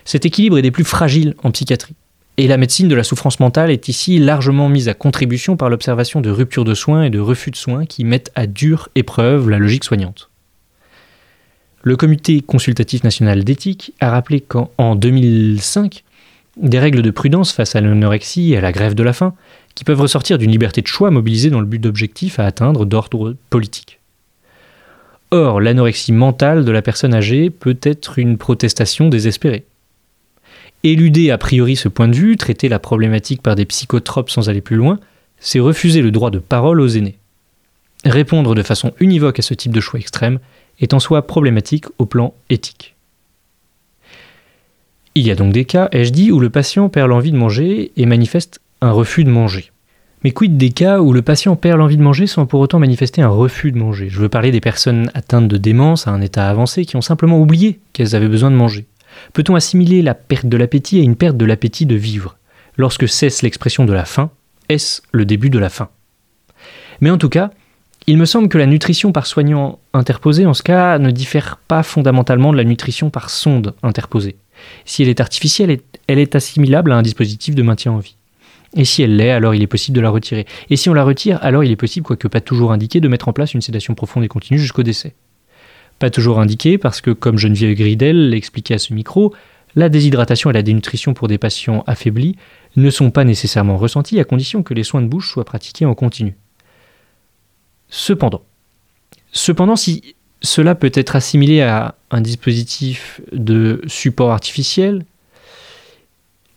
Cet 0.06 0.26
équilibre 0.26 0.58
est 0.58 0.64
des 0.64 0.72
plus 0.72 0.84
fragiles 0.84 1.36
en 1.44 1.52
psychiatrie, 1.52 1.96
et 2.38 2.48
la 2.48 2.58
médecine 2.58 2.88
de 2.88 2.96
la 2.96 3.04
souffrance 3.04 3.40
mentale 3.40 3.70
est 3.70 3.88
ici 3.88 4.18
largement 4.18 4.68
mise 4.68 4.90
à 4.90 4.96
contribution 4.96 5.56
par 5.56 5.70
l'observation 5.70 6.20
de 6.20 6.32
ruptures 6.32 6.66
de 6.66 6.74
soins 6.74 7.04
et 7.04 7.10
de 7.10 7.20
refus 7.20 7.52
de 7.52 7.56
soins 7.56 7.86
qui 7.86 8.04
mettent 8.04 8.32
à 8.36 8.48
dure 8.48 8.90
épreuve 8.96 9.50
la 9.50 9.60
logique 9.60 9.84
soignante. 9.84 10.30
Le 11.86 11.98
Comité 11.98 12.40
consultatif 12.40 13.04
national 13.04 13.44
d'éthique 13.44 13.94
a 14.00 14.10
rappelé 14.10 14.40
qu'en 14.40 14.96
2005, 14.96 16.06
des 16.56 16.80
règles 16.80 17.02
de 17.02 17.12
prudence 17.12 17.52
face 17.52 17.75
à 17.75 17.82
l'anorexie 17.82 18.54
et 18.54 18.58
à 18.58 18.62
la 18.62 18.72
grève 18.72 18.96
de 18.96 19.04
la 19.04 19.12
faim, 19.12 19.34
qui 19.75 19.84
peuvent 19.84 20.00
ressortir 20.00 20.38
d'une 20.38 20.52
liberté 20.52 20.82
de 20.82 20.88
choix 20.88 21.12
mobilisée 21.12 21.50
dans 21.50 21.60
le 21.60 21.66
but 21.66 21.80
d'objectifs 21.80 22.40
à 22.40 22.46
atteindre 22.46 22.86
d'ordre 22.86 23.36
politique. 23.50 24.00
Or, 25.32 25.60
l'anorexie 25.60 26.13
mentale 26.13 26.63
de 26.63 26.72
la 26.72 26.82
personne 26.82 27.13
âgée 27.13 27.50
peut 27.50 27.80
être 27.82 28.18
une 28.18 28.38
protestation 28.38 29.10
désespérée. 29.10 29.66
Éluder 30.86 31.32
a 31.32 31.38
priori 31.38 31.75
ce 31.75 31.90
point 31.90 32.08
de 32.08 32.16
vue, 32.16 32.38
traiter 32.38 32.70
la 32.70 32.80
problématique 32.80 33.42
par 33.42 33.56
des 33.56 33.66
psychotropes 33.66 34.30
sans 34.30 34.48
aller 34.48 34.62
plus 34.62 34.78
loin, 34.78 35.02
c'est 35.38 35.60
refuser 35.60 36.02
le 36.02 36.12
droit 36.12 36.32
de 36.32 36.40
parole 36.40 36.80
aux 36.80 36.88
aînés. 36.88 37.18
Répondre 38.06 38.56
de 38.56 38.63
façon 38.63 38.94
univoque 39.02 39.40
à 39.40 39.42
ce 39.42 39.54
type 39.54 39.74
de 39.74 39.82
choix 39.82 40.00
extrême 40.00 40.40
est 40.80 40.94
en 40.94 41.00
soi 41.00 41.25
problématique 41.25 41.86
au 41.98 42.06
plan 42.06 42.34
éthique. 42.50 42.96
Il 45.15 45.25
y 45.25 45.32
a 45.32 45.36
donc 45.36 45.53
des 45.53 45.65
cas, 45.65 45.89
ai-je 45.92 46.12
dit, 46.12 46.32
où 46.32 46.39
le 46.39 46.50
patient 46.50 46.89
perd 46.89 47.10
l'envie 47.10 47.32
de 47.32 47.38
manger 47.38 47.92
et 47.96 48.06
manifeste 48.06 48.62
un 48.82 48.92
refus 48.92 49.24
de 49.24 49.30
manger. 49.30 49.72
Mais 50.24 50.32
quid 50.32 50.58
des 50.58 50.72
cas 50.72 51.00
où 51.01 51.12
le 51.12 51.22
patient 51.22 51.56
perd 51.56 51.77
l'envie 51.80 51.98
de 51.98 52.01
manger 52.01 52.27
sans 52.27 52.46
pour 52.46 52.62
autant 52.62 52.80
manifester 52.80 53.22
un 53.22 53.27
refus 53.27 53.72
de 53.72 53.77
manger? 53.77 54.10
Je 54.10 54.20
veux 54.20 54.30
parler 54.30 54.51
des 54.51 54.62
personnes 54.62 55.12
atteintes 55.13 55.50
de 55.50 55.58
démence 55.58 56.08
à 56.08 56.12
un 56.12 56.22
état 56.22 56.50
avancé 56.50 56.86
qui 56.86 56.96
ont 56.96 57.01
simplement 57.01 57.39
oublié 57.39 57.80
qu'elles 57.92 58.15
avaient 58.15 58.30
besoin 58.30 58.50
de 58.50 58.56
manger. 58.56 58.86
Peut-on 59.34 59.56
assimiler 59.56 60.01
la 60.01 60.15
perte 60.15 60.48
de 60.48 60.58
l'appétit 60.58 61.00
à 61.00 61.03
une 61.03 61.15
perte 61.15 61.38
de 61.38 61.46
l'appétit 61.46 61.86
de 61.86 61.96
vivre? 61.96 62.38
Lorsque 62.77 63.08
cesse 63.08 63.42
l'expression 63.44 63.86
de 63.86 63.94
la 63.94 64.06
faim, 64.06 64.32
est-ce 64.70 65.01
le 65.12 65.25
début 65.25 65.50
de 65.50 65.60
la 65.60 65.70
faim? 65.70 65.89
Mais 67.01 67.12
en 67.12 67.18
tout 67.18 67.30
cas, 67.30 67.51
il 68.08 68.18
me 68.18 68.26
semble 68.26 68.50
que 68.50 68.58
la 68.58 68.66
nutrition 68.66 69.12
par 69.12 69.26
soignant 69.26 69.80
interposé 69.94 70.46
en 70.46 70.54
ce 70.54 70.64
cas 70.64 71.00
ne 71.00 71.12
diffère 71.12 71.58
pas 71.68 71.84
fondamentalement 71.84 72.52
de 72.52 72.58
la 72.58 72.64
nutrition 72.64 73.10
par 73.10 73.30
sonde 73.30 73.76
interposée. 73.82 74.36
Si 74.86 75.02
elle 75.04 75.10
est 75.10 75.22
artificielle, 75.22 75.80
elle 76.08 76.20
est 76.20 76.36
assimilable 76.36 76.92
à 76.92 76.96
un 76.96 77.02
dispositif 77.02 77.56
de 77.56 77.64
maintien 77.64 77.94
en 77.94 78.00
vie. 78.00 78.18
Et 78.76 78.86
si 78.86 79.04
elle 79.04 79.16
l'est, 79.16 79.32
alors 79.32 79.56
il 79.56 79.62
est 79.62 79.68
possible 79.68 79.96
de 79.96 80.02
la 80.02 80.10
retirer. 80.10 80.46
Et 80.70 80.78
si 80.78 80.90
on 80.90 80.94
la 80.94 81.04
retire, 81.04 81.38
alors 81.42 81.64
il 81.64 81.72
est 81.72 81.76
possible, 81.76 82.06
quoique 82.06 82.28
pas 82.28 82.42
toujours 82.42 82.72
indiqué, 82.72 83.00
de 83.00 83.08
mettre 83.08 83.28
en 83.28 83.34
place 83.34 83.54
une 83.54 83.62
sédation 83.62 83.94
profonde 83.94 84.24
et 84.24 84.28
continue 84.28 84.60
jusqu'au 84.60 84.84
décès. 84.84 85.14
Pas 86.00 86.10
toujours 86.10 86.40
indiqué 86.40 86.78
parce 86.78 87.00
que, 87.00 87.12
comme 87.12 87.38
Geneviève 87.38 87.76
Gridel 87.76 88.30
l'expliquait 88.30 88.74
à 88.74 88.80
ce 88.80 88.94
micro, 88.94 89.34
la 89.76 89.90
déshydratation 89.90 90.50
et 90.50 90.54
la 90.54 90.64
dénutrition 90.64 91.14
pour 91.14 91.28
des 91.28 91.38
patients 91.38 91.84
affaiblis 91.88 92.36
ne 92.76 92.90
sont 92.90 93.12
pas 93.12 93.24
nécessairement 93.24 93.78
ressenties 93.78 94.20
à 94.20 94.24
condition 94.24 94.64
que 94.64 94.74
les 94.74 94.84
soins 94.84 95.02
de 95.02 95.08
bouche 95.08 95.32
soient 95.32 95.46
pratiqués 95.46 95.86
en 95.86 95.94
continu. 95.94 96.36
Cependant, 97.96 98.42
cependant, 99.34 99.76
si 99.76 100.16
cela 100.42 100.74
peut 100.74 100.92
être 100.96 101.16
assimilé 101.16 101.62
à 101.62 101.94
un 102.10 102.22
dispositif 102.22 103.22
de 103.32 103.82
support 103.86 104.32
artificiel, 104.32 105.06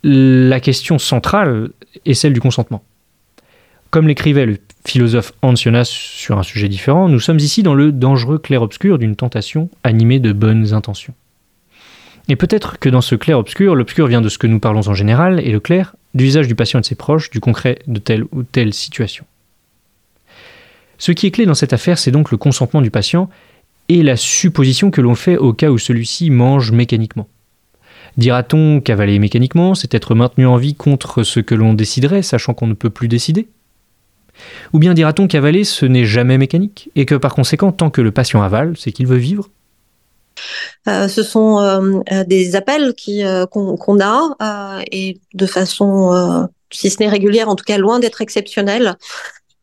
la 0.03 0.61
question 0.61 0.99
centrale 0.99 1.73
est 2.07 2.15
celle 2.15 2.33
du 2.33 2.41
consentement. 2.41 2.83
Comme 3.91 4.09
l'écrivait 4.09 4.47
le 4.47 4.57
philosophe 4.87 5.35
Hans 5.43 5.57
sur 5.57 6.39
un 6.39 6.43
sujet 6.43 6.69
différent, 6.71 7.07
nous 7.11 7.21
sommes 7.21 7.39
ici 7.39 7.63
dans 7.63 7.75
le 7.75 7.93
dangereux 7.93 8.39
clair-obscur 8.39 8.97
d'une 8.97 9.15
tentation 9.15 9.69
animée 9.85 10.21
de 10.21 10.33
bonnes 10.33 10.73
intentions. 10.73 11.13
Et 12.31 12.37
peut-être 12.37 12.79
que 12.79 12.89
dans 12.89 13.03
ce 13.03 13.15
clair-obscur, 13.15 13.75
l'obscur 13.75 14.07
vient 14.07 14.23
de 14.23 14.31
ce 14.31 14.39
que 14.39 14.47
nous 14.47 14.59
parlons 14.59 14.89
en 14.89 14.95
général, 14.95 15.41
et 15.41 15.53
le 15.53 15.61
clair, 15.61 15.97
du 16.15 16.25
visage 16.25 16.49
du 16.49 16.55
patient 16.55 16.79
et 16.79 16.81
de 16.81 16.87
ses 16.87 16.95
proches, 16.95 17.29
du 17.29 17.41
concret 17.41 17.81
de 17.87 17.99
telle 18.01 18.25
ou 18.33 18.43
telle 18.43 18.73
situation. 18.73 19.27
Ce 20.99 21.13
qui 21.13 21.27
est 21.27 21.31
clé 21.31 21.47
dans 21.47 21.55
cette 21.55 21.73
affaire, 21.73 21.99
c'est 21.99 22.11
donc 22.11 22.31
le 22.31 22.37
consentement 22.37 22.83
du 22.83 22.91
patient 22.91 23.29
et 23.89 24.03
la 24.03 24.17
supposition 24.17 24.91
que 24.91 25.01
l'on 25.01 25.15
fait 25.15 25.37
au 25.37 25.53
cas 25.53 25.71
où 25.71 25.79
celui-ci 25.79 26.31
mange 26.31 26.73
mécaniquement. 26.73 27.29
Dira-t-on 28.17 28.81
qu'avaler 28.81 29.19
mécaniquement, 29.19 29.75
c'est 29.75 29.95
être 29.95 30.15
maintenu 30.15 30.47
en 30.47 30.57
vie 30.57 30.75
contre 30.75 31.23
ce 31.23 31.41
que 31.41 31.55
l'on 31.55 31.75
déciderait, 31.75 32.23
sachant 32.23 32.55
qu'on 32.55 32.67
ne 32.67 32.75
peut 32.75 32.91
plus 32.91 33.09
décider? 33.09 33.49
Ou 34.73 34.79
bien 34.79 34.95
dira-t-on 34.95 35.29
qu'avaler, 35.29 35.65
ce 35.65 35.87
n'est 35.87 36.07
jamais 36.07 36.39
mécanique, 36.39 36.91
et 36.95 37.05
que 37.05 37.15
par 37.15 37.35
conséquent, 37.35 37.73
tant 37.73 37.91
que 37.91 38.01
le 38.01 38.11
patient 38.11 38.43
avale, 38.43 38.75
c'est 38.77 38.93
qu'il 38.93 39.07
veut 39.07 39.17
vivre? 39.17 39.51
Euh, 40.89 41.09
ce 41.09 41.23
sont 41.23 41.61
euh, 41.61 42.01
euh, 42.13 42.25
des 42.25 42.57
appels 42.57 42.95
qui 42.95 43.23
qu'on 43.51 44.01
a 44.01 44.83
et 44.93 45.19
de 45.35 45.47
façon, 45.47 46.49
si 46.71 46.91
ce 46.91 47.01
n'est 47.01 47.09
régulière, 47.09 47.49
en 47.49 47.57
tout 47.57 47.65
cas 47.65 47.79
loin 47.79 48.01
d'être 48.01 48.23
exceptionnelle, 48.23 48.97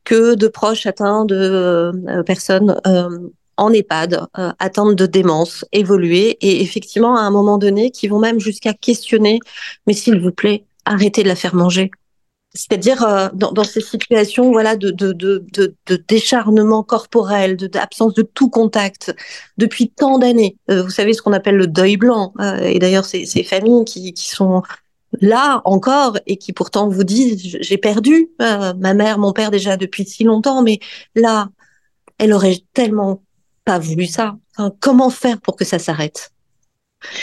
que 0.03 0.35
de 0.35 0.47
proches 0.47 0.85
atteints 0.85 1.25
de 1.25 1.91
personnes 2.25 2.75
en 3.57 3.71
EHPAD, 3.71 4.27
euh, 4.37 4.51
attente 4.59 4.95
de 4.95 5.05
démence, 5.05 5.65
évoluer, 5.71 6.37
et 6.41 6.61
effectivement, 6.61 7.15
à 7.17 7.21
un 7.21 7.31
moment 7.31 7.57
donné, 7.57 7.91
qui 7.91 8.07
vont 8.07 8.19
même 8.19 8.39
jusqu'à 8.39 8.73
questionner, 8.73 9.39
mais 9.87 9.93
s'il 9.93 10.19
vous 10.19 10.31
plaît, 10.31 10.65
arrêtez 10.85 11.23
de 11.23 11.27
la 11.27 11.35
faire 11.35 11.55
manger. 11.55 11.91
C'est-à-dire 12.55 13.03
euh, 13.03 13.29
dans, 13.33 13.63
ces 13.63 13.81
situations 13.81 14.51
voilà 14.51 14.75
de, 14.75 14.91
de, 14.91 15.11
de, 15.11 15.43
de, 15.87 16.03
décharnement 16.07 16.83
corporel, 16.83 17.57
d'absence 17.57 18.13
de, 18.13 18.21
tout 18.21 18.49
contact 18.49 19.15
depuis 19.57 19.89
tant 19.89 20.19
d'années. 20.19 20.55
Euh, 20.69 20.83
vous 20.83 20.91
savez 20.91 21.13
ce 21.13 21.23
qu'on 21.23 21.33
appelle 21.33 21.55
le 21.55 21.65
deuil 21.65 21.97
blanc. 21.97 22.31
Euh, 22.39 22.59
et 22.59 22.77
d'ailleurs, 22.77 23.05
ces, 23.05 23.25
familles 23.43 23.85
qui 23.85 24.13
sont 24.17 24.61
là 25.23 25.61
encore 25.63 26.19
et 26.25 26.35
qui 26.35 26.51
pourtant 26.51 26.89
vous 26.89 27.05
disent 27.05 27.57
j'ai 27.61 27.77
perdu 27.77 28.29
ma 28.39 28.93
mère, 28.93 29.17
mon 29.17 29.31
père 29.31 29.51
déjà 29.51 29.77
depuis 29.77 30.05
si 30.05 30.23
longtemps, 30.23 30.61
mais 30.61 30.79
là, 31.15 31.49
elle 32.17 32.33
aurait 32.33 32.59
tellement 32.73 33.23
pas 33.63 33.79
voulu 33.79 34.05
ça. 34.05 34.35
comment 34.81 35.09
faire 35.09 35.39
pour 35.39 35.55
que 35.55 35.65
ça 35.65 35.79
s'arrête? 35.79 36.31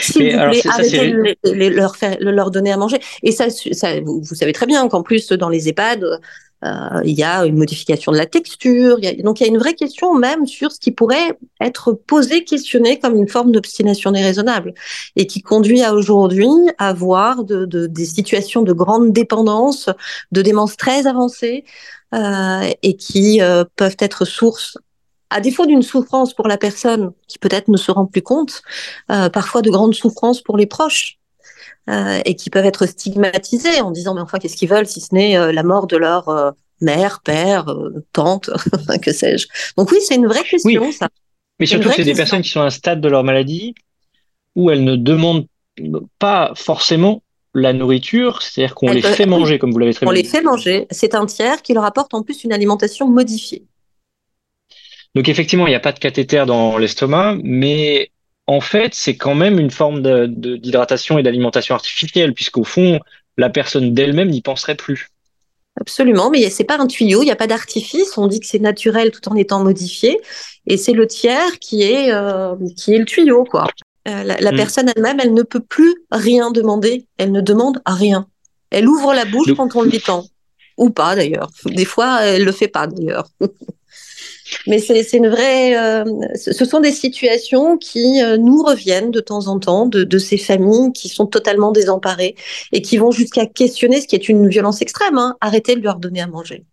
S'il 0.01 0.33
vous 0.33 0.51
plaît, 0.51 0.63
arrêtez 0.67 1.13
de 1.45 1.69
leur, 1.69 1.97
faire, 1.97 2.17
leur 2.21 2.51
donner 2.51 2.73
à 2.73 2.77
manger. 2.77 2.99
Et 3.23 3.33
ça, 3.33 3.49
ça 3.51 4.01
vous, 4.01 4.25
savez 4.35 4.53
très 4.53 4.67
bien 4.67 4.87
qu'en 4.89 5.03
plus, 5.03 5.29
dans 5.33 5.49
les 5.49 5.69
EHPAD, 5.69 6.05
euh, 6.05 6.19
il 6.63 7.19
y 7.19 7.23
a 7.23 7.47
une 7.47 7.57
modification 7.57 8.13
de 8.13 8.19
la 8.19 8.27
texture. 8.27 8.99
Y 9.01 9.07
a, 9.07 9.23
donc, 9.23 9.41
il 9.41 9.45
y 9.45 9.47
a 9.47 9.49
une 9.49 9.59
vraie 9.59 9.75
question 9.75 10.15
même 10.15 10.47
sur 10.47 10.73
ce 10.73 10.79
qui 10.79 10.91
pourrait 10.91 11.39
être 11.61 11.93
posé, 11.93 12.45
questionné 12.45 12.99
comme 12.99 13.17
une 13.17 13.29
forme 13.29 13.53
d'obstination 13.53 14.13
déraisonnable 14.13 14.75
et 15.17 15.27
qui 15.27 15.41
conduit 15.41 15.83
à 15.83 15.95
aujourd'hui 15.95 16.49
à 16.79 16.93
voir 16.93 17.45
de, 17.45 17.65
de, 17.65 17.87
des 17.87 18.05
situations 18.05 18.63
de 18.63 18.73
grande 18.73 19.13
dépendance, 19.13 19.89
de 20.33 20.43
démence 20.43 20.77
très 20.77 21.07
avancée 21.07 21.65
euh, 22.13 22.69
et 22.83 22.97
qui 22.97 23.41
euh, 23.41 23.65
peuvent 23.77 23.97
être 24.01 24.25
source 24.25 24.77
à 25.31 25.41
défaut 25.41 25.65
d'une 25.65 25.83
souffrance 25.83 26.35
pour 26.35 26.49
la 26.49 26.59
personne 26.59 27.13
qui 27.29 27.39
peut-être 27.39 27.69
ne 27.69 27.77
se 27.77 27.93
rend 27.93 28.07
plus 28.07 28.23
compte, 28.23 28.63
euh, 29.13 29.29
parfois 29.29 29.63
de 29.63 29.71
grandes 29.71 29.95
souffrances 29.95 30.43
pour 30.43 30.57
les 30.57 30.67
proches. 30.67 31.20
Euh, 31.91 32.21
et 32.25 32.37
qui 32.37 32.51
peuvent 32.51 32.67
être 32.67 32.87
stigmatisés 32.87 33.81
en 33.81 33.91
disant 33.91 34.15
mais 34.15 34.21
enfin 34.21 34.39
qu'est-ce 34.39 34.57
qu'ils 34.57 34.69
veulent 34.69 34.87
si 34.87 35.01
ce 35.01 35.13
n'est 35.13 35.37
euh, 35.37 35.51
la 35.51 35.65
mort 35.65 35.89
de 35.89 35.97
leur 35.97 36.29
euh, 36.29 36.53
mère, 36.81 37.21
père, 37.25 37.67
tante, 38.13 38.49
que 39.03 39.13
sais-je. 39.13 39.49
Donc 39.77 39.91
oui, 39.91 39.99
c'est 40.01 40.15
une 40.15 40.29
vraie 40.29 40.45
question 40.45 40.93
ça. 40.93 41.09
Mais 41.59 41.67
surtout 41.67 41.91
c'est 41.91 42.05
des 42.05 42.15
personnes 42.15 42.43
qui 42.43 42.51
sont 42.51 42.61
à 42.61 42.67
un 42.67 42.71
stade 42.71 43.01
de 43.01 43.09
leur 43.09 43.25
maladie 43.25 43.75
où 44.55 44.71
elles 44.71 44.85
ne 44.85 44.95
demandent 44.95 45.47
pas 46.21 46.53
forcément 46.55 47.23
la 47.55 47.73
nourriture, 47.73 48.41
c'est-à-dire 48.43 48.77
qu'on 48.77 48.93
les 48.93 49.03
fait 49.03 49.27
manger, 49.27 49.59
comme 49.59 49.73
vous 49.73 49.79
l'avez 49.79 49.93
très 49.93 50.07
bien 50.07 50.13
dit. 50.13 50.21
On 50.21 50.23
les 50.23 50.29
fait 50.29 50.43
manger. 50.43 50.87
C'est 50.93 51.17
un 51.17 51.27
tiers 51.27 51.61
qui 51.63 51.73
leur 51.73 51.85
apporte 51.85 52.15
en 52.15 52.23
plus 52.23 52.45
une 52.45 52.53
alimentation 52.53 53.09
modifiée. 53.09 53.65
Donc 55.17 55.29
effectivement, 55.29 55.67
il 55.67 55.71
n'y 55.71 55.77
a 55.77 55.81
pas 55.81 55.93
de 55.93 55.99
cathéter 55.99 56.45
dans 56.47 56.79
l'estomac, 56.79 57.39
mais 57.43 58.13
en 58.47 58.61
fait, 58.61 58.95
c'est 58.95 59.17
quand 59.17 59.35
même 59.35 59.59
une 59.59 59.71
forme 59.71 60.03
d'hydratation 60.27 61.19
et 61.19 61.23
d'alimentation 61.23 61.75
artificielle, 61.75 62.35
puisqu'au 62.35 62.65
fond, 62.65 63.01
la 63.37 63.51
personne 63.51 63.95
d'elle-même 63.95 64.29
n'y 64.29 64.43
penserait 64.43 64.75
plus. 64.75 65.09
Absolument, 65.81 66.31
mais 66.31 66.51
c'est 66.51 66.65
pas 66.65 66.79
un 66.79 66.87
tuyau, 66.87 67.23
il 67.23 67.27
n'y 67.27 67.31
a 67.31 67.37
pas 67.37 67.47
d'artifice. 67.47 68.19
On 68.19 68.27
dit 68.27 68.41
que 68.41 68.47
c'est 68.47 68.59
naturel 68.59 69.13
tout 69.13 69.29
en 69.29 69.37
étant 69.37 69.63
modifié, 69.63 70.21
et 70.67 70.77
c'est 70.77 70.93
le 70.93 71.07
tiers 71.07 71.59
qui 71.59 71.83
est 71.83 72.13
euh, 72.13 72.55
qui 72.77 72.95
est 72.95 72.99
le 72.99 73.05
tuyau, 73.05 73.45
quoi. 73.45 73.69
Euh, 74.09 74.25
la, 74.25 74.53
mm. 74.53 74.57
personne 74.57 74.93
elle-même, 74.95 75.21
elle 75.21 75.35
ne 75.35 75.43
peut 75.43 75.61
plus 75.61 75.95
rien 76.11 76.51
demander. 76.51 77.07
Elle 77.19 77.33
ne 77.33 77.41
demande 77.41 77.81
rien. 77.87 78.27
Elle 78.71 78.89
ouvre 78.89 79.15
la 79.15 79.25
bouche 79.25 79.55
quand 79.57 79.77
on 79.77 79.83
lui 79.83 80.01
tend, 80.01 80.25
ou 80.77 80.91
pas 80.91 81.15
d'ailleurs. 81.15 81.51
Des 81.67 81.85
fois, 81.85 82.23
elle 82.23 82.45
le 82.45 82.53
fait 82.53 82.69
pas 82.69 82.87
d'ailleurs. 82.87 83.29
Mais 84.67 84.79
c'est 84.79 85.17
une 85.17 85.29
vraie. 85.29 85.77
Euh, 85.77 86.05
ce 86.35 86.65
sont 86.65 86.81
des 86.81 86.93
situations 86.93 87.77
qui 87.79 88.23
euh, 88.23 88.37
nous 88.37 88.63
reviennent 88.63 89.11
de 89.11 89.21
temps 89.21 89.49
en 89.49 89.59
temps 89.59 89.87
de, 89.87 90.19
ces 90.19 90.39
familles 90.39 90.93
qui 90.93 91.09
sont 91.09 91.27
totalement 91.27 91.73
désemparées 91.73 92.35
et 92.73 92.83
qui 92.83 92.97
vont 92.99 93.11
jusqu'à 93.11 93.47
questionner 93.47 94.01
ce 94.01 94.07
qui 94.07 94.17
est 94.17 94.29
une 94.29 94.49
violence 94.49 94.83
extrême. 94.83 95.19
Hein, 95.19 95.37
arrêter 95.41 95.77
de 95.77 95.83
leur 95.83 95.97
donner 95.97 96.21
à 96.21 96.27
manger. 96.27 96.65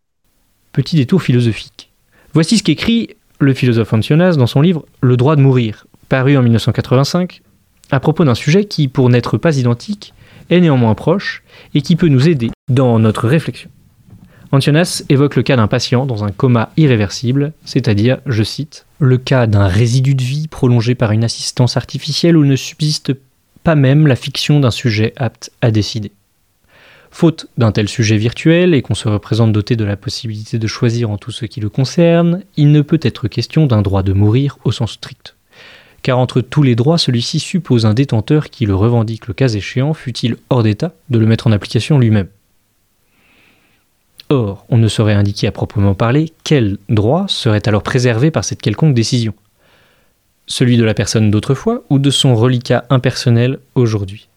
Petit 0.74 0.96
détour 0.96 1.22
philosophique. 1.22 1.92
Voici 2.34 2.58
ce 2.58 2.64
qu'écrit 2.64 3.16
le 3.40 3.54
philosophe 3.54 3.94
Ancionas 3.94 4.34
dans 4.34 4.48
son 4.48 4.62
livre 4.62 4.86
Le 5.02 5.18
droit 5.18 5.36
de 5.36 5.42
mourir, 5.42 5.88
paru 6.10 6.38
en 6.38 6.44
1985, 6.44 7.42
à 7.92 8.00
propos 8.00 8.26
d'un 8.26 8.36
sujet 8.36 8.66
qui, 8.66 8.88
pour 8.88 9.10
n'être 9.10 9.38
pas 9.38 9.58
identique, 9.58 10.14
est 10.50 10.60
néanmoins 10.60 10.96
proche 10.96 11.44
et 11.74 11.82
qui 11.82 11.96
peut 11.96 12.08
nous 12.08 12.28
aider 12.28 12.50
dans 12.70 13.00
notre 13.00 13.28
réflexion. 13.28 13.70
Antionas 14.52 15.04
évoque 15.10 15.36
le 15.36 15.44
cas 15.44 15.58
d'un 15.58 15.68
patient 15.68 16.06
dans 16.06 16.24
un 16.24 16.32
coma 16.32 16.70
irréversible, 16.78 17.52
c'est-à-dire, 17.66 18.20
je 18.26 18.44
cite, 18.44 18.86
le 19.00 19.18
cas 19.18 19.46
d'un 19.46 19.68
résidu 19.68 20.16
de 20.16 20.24
vie 20.24 20.48
prolongé 20.48 20.96
par 20.96 21.12
une 21.12 21.26
assistance 21.26 21.76
artificielle 21.76 22.38
où 22.38 22.46
ne 22.46 22.56
subsiste 22.56 23.14
pas 23.64 23.76
même 23.76 24.08
la 24.08 24.16
fiction 24.16 24.62
d'un 24.62 24.72
sujet 24.72 25.14
apte 25.18 25.52
à 25.62 25.72
décider. 25.72 26.12
Faute 27.12 27.48
d'un 27.58 27.72
tel 27.72 27.90
sujet 27.90 28.18
virtuel 28.18 28.74
et 28.74 28.82
qu'on 28.82 28.94
se 28.94 29.10
représente 29.10 29.52
doté 29.52 29.76
de 29.76 29.84
la 29.84 29.98
possibilité 29.98 30.60
de 30.60 30.68
choisir 30.68 31.10
en 31.10 31.18
tout 31.18 31.32
ce 31.32 31.46
qui 31.46 31.60
le 31.60 31.70
concerne, 31.70 32.44
il 32.56 32.72
ne 32.72 32.82
peut 32.82 33.00
être 33.02 33.28
question 33.28 33.66
d'un 33.66 33.82
droit 33.82 34.04
de 34.04 34.14
mourir 34.14 34.58
au 34.64 34.72
sens 34.72 34.94
strict. 34.94 35.36
Car 36.04 36.20
entre 36.20 36.40
tous 36.40 36.64
les 36.64 36.76
droits, 36.76 36.98
celui-ci 36.98 37.40
suppose 37.40 37.86
un 37.86 37.94
détenteur 37.94 38.50
qui 38.50 38.66
le 38.66 38.76
revendique 38.76 39.28
le 39.28 39.34
cas 39.34 39.50
échéant, 39.50 39.94
fût-il 39.94 40.38
hors 40.50 40.64
d'état, 40.64 40.94
de 41.10 41.18
le 41.18 41.26
mettre 41.26 41.48
en 41.48 41.52
application 41.52 42.00
lui-même. 42.00 42.28
Or, 44.30 44.66
on 44.70 44.78
ne 44.78 44.88
saurait 44.88 45.14
indiquer 45.14 45.48
à 45.48 45.52
proprement 45.52 45.94
parler 45.94 46.34
quel 46.44 46.78
droit 46.90 47.26
serait 47.30 47.68
alors 47.68 47.84
préservé 47.84 48.30
par 48.30 48.44
cette 48.44 48.62
quelconque 48.62 48.94
décision. 48.94 49.34
Celui 50.48 50.78
de 50.78 50.84
la 50.84 50.94
personne 50.94 51.32
d'autrefois 51.32 51.84
ou 51.90 52.00
de 52.00 52.10
son 52.10 52.36
reliquat 52.36 52.86
impersonnel 52.90 53.60
aujourd'hui. 53.76 54.28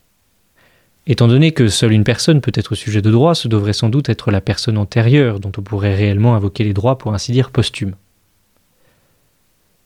Étant 1.07 1.29
donné 1.29 1.53
que 1.53 1.69
seule 1.69 1.93
une 1.93 2.05
personne 2.05 2.41
peut 2.41 2.53
être 2.55 2.75
sujet 2.75 3.03
de 3.03 3.11
droit, 3.11 3.35
ce 3.35 3.49
devrait 3.49 3.73
sans 3.73 3.89
doute 3.89 4.09
être 4.09 4.31
la 4.31 4.41
personne 4.41 4.79
antérieure 4.79 5.41
dont 5.41 5.53
on 5.59 5.63
pourrait 5.63 5.95
réellement 5.95 6.37
invoquer 6.37 6.63
les 6.63 6.75
droits 6.75 6.99
pour 6.99 7.15
ainsi 7.15 7.33
dire 7.33 7.51
posthumes. 7.51 7.97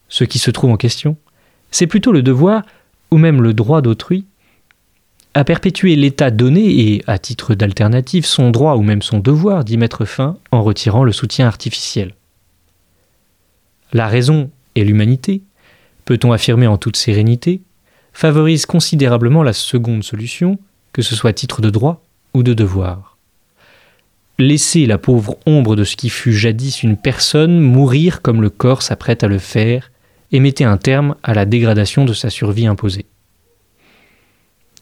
Ce 0.09 0.25
qui 0.25 0.39
se 0.39 0.51
trouve 0.51 0.71
en 0.71 0.77
question, 0.77 1.17
c'est 1.71 1.87
plutôt 1.87 2.13
le 2.13 2.23
devoir, 2.23 2.63
ou 3.11 3.17
même 3.17 3.43
le 3.43 3.55
droit 3.55 3.81
d'autrui, 3.81 4.27
à 5.35 5.45
perpétuer 5.45 5.97
l'état 5.97 6.31
donné 6.31 6.93
et, 6.93 7.03
à 7.07 7.19
titre 7.19 7.55
d'alternative, 7.55 8.25
son 8.25 8.51
droit 8.51 8.77
ou 8.77 8.83
même 8.83 9.03
son 9.03 9.19
devoir 9.19 9.65
d'y 9.65 9.77
mettre 9.77 10.05
fin 10.05 10.37
en 10.53 10.63
retirant 10.63 11.03
le 11.03 11.13
soutien 11.13 11.47
artificiel. 11.47 12.15
La 13.93 14.07
raison 14.07 14.51
et 14.77 14.85
l'humanité, 14.85 15.43
peut-on 16.05 16.33
affirmer 16.33 16.69
en 16.69 16.79
toute 16.79 16.97
sérénité, 16.97 17.63
favorisent 18.13 18.67
considérablement 18.67 19.43
la 19.43 19.53
seconde 19.53 20.05
solution, 20.05 20.59
que 20.93 21.03
ce 21.03 21.17
soit 21.17 21.33
titre 21.33 21.61
de 21.61 21.71
droit 21.71 22.05
ou 22.33 22.43
de 22.43 22.55
devoir. 22.55 23.19
Laisser 24.39 24.87
la 24.87 24.99
pauvre 24.99 25.37
ombre 25.47 25.77
de 25.77 25.85
ce 25.85 25.97
qui 25.97 26.11
fut 26.11 26.33
jadis 26.33 26.83
une 26.83 26.97
personne 26.97 27.61
mourir 27.61 28.23
comme 28.23 28.43
le 28.43 28.51
corps 28.51 28.83
s'apprête 28.83 29.25
à 29.25 29.29
le 29.29 29.39
faire, 29.39 29.91
et 30.33 30.41
mettait 30.41 30.65
un 30.65 30.77
terme 30.77 31.15
à 31.23 31.35
la 31.35 31.45
dégradation 31.45 32.05
de 32.05 32.13
sa 32.13 32.31
survie 32.31 32.67
imposée. 32.67 33.07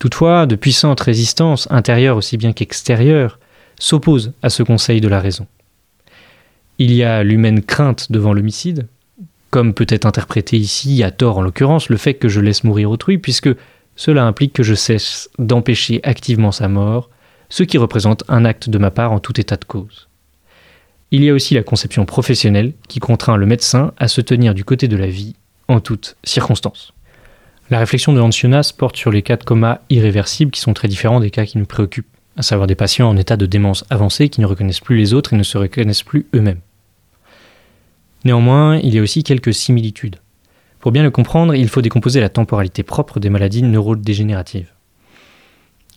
Toutefois, 0.03 0.47
de 0.47 0.57
puissantes 0.57 1.01
résistances, 1.01 1.69
intérieures 1.71 2.17
aussi 2.17 2.37
bien 2.37 2.53
qu'extérieures, 2.53 3.39
s'opposent 3.79 4.33
à 4.43 4.51
ce 4.51 4.65
conseil 4.65 5.01
de 5.01 5.07
la 5.07 5.21
raison. 5.21 5.47
Il 6.79 6.93
y 6.93 7.05
a 7.05 7.23
l'humaine 7.23 7.63
crainte 7.63 8.11
devant 8.11 8.33
l'homicide, 8.33 8.89
comme 9.51 9.75
peut 9.75 9.87
être 9.89 10.05
interprété 10.05 10.57
ici, 10.57 11.05
à 11.05 11.13
tort 11.13 11.39
en 11.39 11.43
l'occurrence, 11.43 11.89
le 11.89 11.97
fait 11.99 12.15
que 12.15 12.29
je 12.29 12.41
laisse 12.41 12.65
mourir 12.65 12.91
autrui, 12.91 13.17
puisque 13.17 13.51
cela 13.95 14.25
implique 14.25 14.55
que 14.55 14.65
je 14.65 14.75
cesse 14.75 15.31
d'empêcher 15.39 16.01
activement 16.03 16.51
sa 16.51 16.67
mort, 16.67 17.09
ce 17.49 17.63
qui 17.63 17.79
représente 17.79 18.25
un 18.27 18.45
acte 18.45 18.69
de 18.69 18.79
ma 18.79 18.91
part 18.91 19.13
en 19.13 19.21
tout 19.21 19.41
état 19.41 19.57
de 19.57 19.65
cause. 19.65 20.09
Il 21.13 21.23
y 21.23 21.31
a 21.31 21.33
aussi 21.33 21.55
la 21.55 21.63
conception 21.63 22.07
professionnelle 22.07 22.73
qui 22.89 22.99
contraint 22.99 23.37
le 23.37 23.47
médecin 23.47 23.93
à 23.99 24.09
se 24.09 24.21
tenir 24.21 24.53
du 24.53 24.65
côté 24.65 24.89
de 24.89 24.97
la 24.97 25.07
vie 25.07 25.37
en 25.69 25.79
toutes 25.79 26.17
circonstances. 26.25 26.93
La 27.73 27.79
réflexion 27.79 28.13
de 28.13 28.21
Hansionas 28.21 28.75
porte 28.77 28.99
sur 28.99 29.11
les 29.11 29.23
cas 29.23 29.39
de 29.39 29.45
coma 29.45 29.81
irréversibles 29.89 30.51
qui 30.51 30.61
sont 30.61 30.75
très 30.75 30.89
différents 30.89 31.21
des 31.21 31.31
cas 31.31 31.47
qui 31.47 31.57
nous 31.57 31.65
préoccupent, 31.65 32.15
à 32.37 32.43
savoir 32.43 32.67
des 32.67 32.75
patients 32.75 33.09
en 33.09 33.17
état 33.17 33.39
de 33.39 33.47
démence 33.47 33.87
avancée 33.89 34.29
qui 34.29 34.43
ne 34.43 34.47
reconnaissent 34.47 34.81
plus 34.81 34.99
les 34.99 35.15
autres 35.15 35.33
et 35.33 35.39
ne 35.39 35.43
se 35.43 35.57
reconnaissent 35.57 36.03
plus 36.03 36.27
eux-mêmes. 36.35 36.61
Néanmoins, 38.27 38.77
il 38.77 38.95
y 38.95 38.99
a 38.99 39.03
aussi 39.03 39.25
quelques 39.25 39.55
similitudes. 39.55 40.17
Pour 40.81 40.93
bien 40.93 41.03
le 41.03 41.11
comprendre, 41.11 41.55
il 41.55 41.67
faut 41.71 41.81
décomposer 41.81 42.21
la 42.21 42.29
temporalité 42.29 42.83
propre 42.83 43.21
des 43.21 43.31
maladies 43.31 43.63
neurodégénératives. 43.63 44.71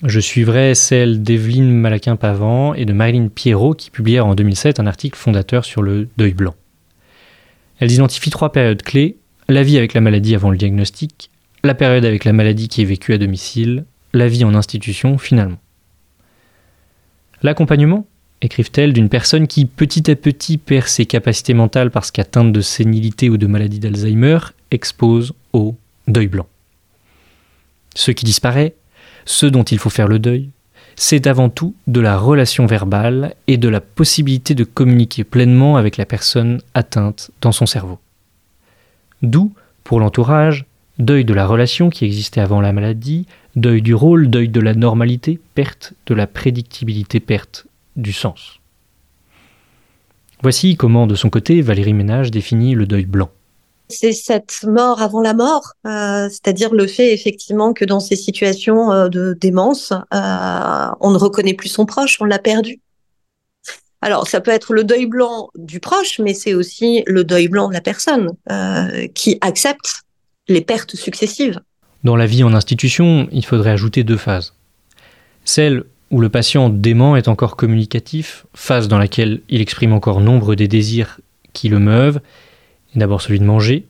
Je 0.02 0.22
suivrai 0.22 0.76
celle 0.76 1.24
d'Evelyne 1.24 1.74
Malaquin-Pavant 1.74 2.74
et 2.74 2.86
de 2.86 2.94
Marilyn 2.94 3.28
Pierrot 3.28 3.74
qui 3.74 3.92
publièrent 3.92 4.28
en 4.28 4.36
2007 4.36 4.80
un 4.80 4.88
article 4.88 5.18
fondateur 5.18 5.66
sur 5.66 5.82
le 5.82 6.08
deuil 6.16 6.36
blanc. 6.36 6.56
Elles 7.80 7.92
identifient 7.92 8.30
trois 8.30 8.54
périodes 8.54 8.82
clés 8.82 9.18
la 9.50 9.62
vie 9.62 9.78
avec 9.78 9.94
la 9.94 10.02
maladie 10.02 10.36
avant 10.36 10.50
le 10.50 10.58
diagnostic, 10.58 11.30
la 11.66 11.76
période 11.76 12.06
avec 12.06 12.26
la 12.26 12.34
maladie 12.34 12.68
qui 12.68 12.82
est 12.82 12.86
vécue 12.86 13.14
à 13.14 13.18
domicile, 13.18 13.86
la 14.14 14.28
vie 14.28 14.44
en 14.44 14.56
institution 14.56 15.18
finalement. 15.18 15.60
L'accompagnement, 17.42 18.08
écrivent-elles, 18.42 18.94
d'une 18.94 19.10
personne 19.10 19.48
qui 19.48 19.66
petit 19.66 20.10
à 20.10 20.16
petit 20.16 20.58
perd 20.58 20.88
ses 20.88 21.06
capacités 21.06 21.54
mentales 21.54 21.92
parce 21.92 22.12
qu'atteinte 22.12 22.52
de 22.52 22.62
sénilité 22.62 23.30
ou 23.30 23.38
de 23.38 23.48
maladie 23.48 23.80
d'Alzheimer, 23.80 24.40
expose 24.72 25.34
au 25.54 25.76
deuil 26.08 26.28
blanc. 26.28 26.48
Ce 27.96 28.12
qui 28.12 28.26
disparaît, 28.26 28.76
ce 29.26 29.46
dont 29.46 29.64
il 29.64 29.80
faut 29.80 29.90
faire 29.90 30.08
le 30.08 30.20
deuil, 30.20 30.50
c'est 30.96 31.28
avant 31.28 31.50
tout 31.50 31.76
de 31.88 32.00
la 32.00 32.18
relation 32.18 32.66
verbale 32.66 33.36
et 33.48 33.58
de 33.58 33.68
la 33.68 33.82
possibilité 33.82 34.54
de 34.54 34.64
communiquer 34.64 35.24
pleinement 35.24 35.78
avec 35.78 35.98
la 35.98 36.06
personne 36.06 36.62
atteinte 36.74 37.32
dans 37.42 37.52
son 37.52 37.66
cerveau. 37.66 38.00
D'où, 39.22 39.54
pour 39.84 40.00
l'entourage, 40.00 40.66
deuil 41.00 41.26
de 41.26 41.34
la 41.34 41.46
relation 41.46 41.90
qui 41.90 42.06
existait 42.06 42.42
avant 42.42 42.62
la 42.62 42.74
maladie, 42.74 43.28
deuil 43.56 43.82
du 43.82 43.94
rôle, 43.94 44.30
deuil 44.30 44.50
de 44.50 44.60
la 44.60 44.74
normalité, 44.74 45.40
perte 45.54 45.94
de 46.06 46.14
la 46.14 46.28
prédictibilité, 46.28 47.20
perte 47.20 47.68
du 47.96 48.14
sens. 48.14 48.60
Voici 50.42 50.76
comment, 50.76 51.08
de 51.08 51.16
son 51.16 51.30
côté, 51.30 51.62
Valérie 51.62 51.94
Ménage 51.94 52.32
définit 52.32 52.76
le 52.76 52.86
deuil 52.86 53.06
blanc. 53.06 53.30
C'est 53.88 54.14
cette 54.14 54.64
mort 54.64 55.02
avant 55.02 55.22
la 55.22 55.34
mort, 55.34 55.74
euh, 55.86 56.28
c'est-à-dire 56.30 56.74
le 56.74 56.88
fait 56.88 57.14
effectivement 57.14 57.74
que 57.74 57.86
dans 57.86 58.00
ces 58.00 58.16
situations 58.16 58.92
euh, 58.92 59.10
de 59.10 59.38
démence, 59.40 59.92
euh, 59.92 60.88
on 61.00 61.12
ne 61.12 61.18
reconnaît 61.18 61.54
plus 61.54 61.70
son 61.70 61.86
proche, 61.86 62.18
on 62.20 62.26
l'a 62.26 62.40
perdu. 62.40 62.82
Alors, 64.02 64.28
ça 64.28 64.42
peut 64.42 64.52
être 64.52 64.74
le 64.74 64.84
deuil 64.84 65.06
blanc 65.06 65.50
du 65.56 65.80
proche, 65.80 66.20
mais 66.20 66.34
c'est 66.34 66.54
aussi 66.54 67.04
le 67.08 67.24
deuil 67.24 67.48
blanc 67.48 67.70
de 67.70 67.74
la 67.74 67.82
personne 67.82 68.32
qui 69.16 69.40
accepte 69.42 70.05
les 70.48 70.62
pertes 70.62 70.96
successives. 70.96 71.62
Dans 72.04 72.16
la 72.16 72.26
vie 72.26 72.44
en 72.44 72.54
institution, 72.54 73.28
il 73.32 73.46
faudrait 73.46 73.72
ajouter 73.72 74.04
deux 74.04 74.18
phases. 74.18 74.54
Celle 75.44 75.84
où 76.12 76.22
le 76.22 76.30
patient 76.30 76.70
dément 76.70 77.16
est 77.16 77.28
encore 77.28 77.56
communicatif, 77.56 78.46
phase 78.54 78.88
dans 78.88 79.00
laquelle 79.00 79.42
il 79.50 79.62
exprime 79.62 79.94
encore 79.94 80.22
nombre 80.22 80.56
des 80.56 80.68
désirs 80.68 81.20
qui 81.54 81.68
le 81.68 81.80
meuvent, 81.80 82.22
et 82.96 83.00
d'abord 83.00 83.22
celui 83.22 83.40
de 83.40 83.46
manger, 83.46 83.88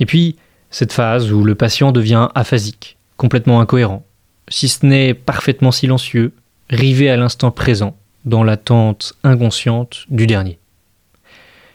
et 0.00 0.06
puis 0.06 0.36
cette 0.70 0.92
phase 0.92 1.32
où 1.32 1.44
le 1.44 1.54
patient 1.54 1.92
devient 1.92 2.28
aphasique, 2.34 2.98
complètement 3.16 3.60
incohérent, 3.60 4.04
si 4.48 4.68
ce 4.68 4.84
n'est 4.84 5.14
parfaitement 5.14 5.70
silencieux, 5.70 6.32
rivé 6.70 7.08
à 7.08 7.16
l'instant 7.16 7.50
présent, 7.50 7.96
dans 8.24 8.42
l'attente 8.42 9.14
inconsciente 9.22 10.06
du 10.10 10.26
dernier. 10.26 10.58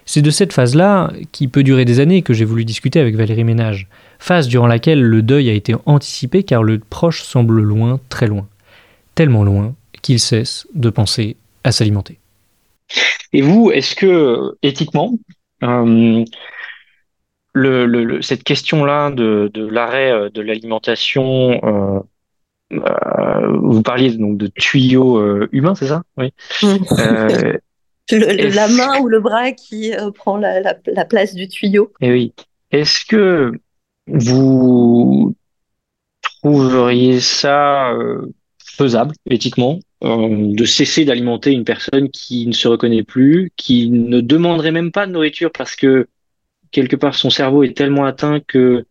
C'est 0.05 0.21
de 0.21 0.29
cette 0.29 0.53
phase-là, 0.53 1.11
qui 1.31 1.47
peut 1.47 1.63
durer 1.63 1.85
des 1.85 1.99
années, 1.99 2.21
que 2.21 2.33
j'ai 2.33 2.45
voulu 2.45 2.65
discuter 2.65 2.99
avec 2.99 3.15
Valérie 3.15 3.43
Ménage. 3.43 3.87
Phase 4.19 4.47
durant 4.47 4.67
laquelle 4.67 5.01
le 5.01 5.21
deuil 5.21 5.49
a 5.49 5.53
été 5.53 5.75
anticipé 5.85 6.43
car 6.43 6.63
le 6.63 6.79
proche 6.79 7.23
semble 7.23 7.61
loin, 7.61 7.99
très 8.09 8.27
loin. 8.27 8.47
Tellement 9.15 9.43
loin 9.43 9.75
qu'il 10.01 10.19
cesse 10.19 10.67
de 10.73 10.89
penser 10.89 11.37
à 11.63 11.71
s'alimenter. 11.71 12.19
Et 13.31 13.41
vous, 13.41 13.71
est-ce 13.71 13.95
que 13.95 14.55
éthiquement, 14.61 15.13
euh, 15.63 16.23
cette 18.21 18.43
question-là 18.43 19.11
de, 19.11 19.49
l'arrêt 19.69 20.11
euh, 20.11 20.29
de 20.29 20.41
l'alimentation, 20.41 21.59
euh, 21.63 21.99
vous 22.71 23.81
parliez 23.81 24.11
donc 24.11 24.37
de 24.37 24.47
tuyaux 24.47 25.21
humains, 25.51 25.75
c'est 25.75 25.87
ça? 25.87 26.03
Oui. 26.17 26.33
Mmh. 28.11 28.17
la 28.53 28.67
main 28.67 28.99
ou 28.99 29.07
le 29.07 29.21
bras 29.21 29.51
qui 29.53 29.93
euh, 29.93 30.11
prend 30.11 30.37
la, 30.37 30.75
place 31.05 31.33
du 31.33 31.47
tuyau. 31.47 31.93
Et 32.01 32.07
eh 32.07 32.11
oui. 32.11 32.33
Est-ce 32.71 33.05
que 33.05 33.51
vous 34.07 35.35
trouveriez 36.41 37.21
ça 37.21 37.93
euh, 37.93 38.33
faisable 38.65 39.13
éthiquement 39.29 39.79
euh, 40.03 40.53
de 40.53 40.65
cesser 40.65 41.05
d'alimenter 41.05 41.51
une 41.51 41.63
personne 41.63 42.09
qui 42.09 42.45
ne 42.45 42.51
se 42.51 42.67
reconnaît 42.67 43.03
plus, 43.03 43.51
qui 43.55 43.89
ne 43.89 44.19
demanderait 44.19 44.71
même 44.71 44.91
pas 44.91 45.05
de 45.05 45.11
nourriture 45.11 45.51
parce 45.51 45.75
que 45.75 46.07
quelque 46.71 46.97
part 46.97 47.15
son 47.15 47.29
cerveau 47.29 47.63
est 47.63 47.77
tellement 47.77 48.05
atteint 48.05 48.39
que 48.41 48.85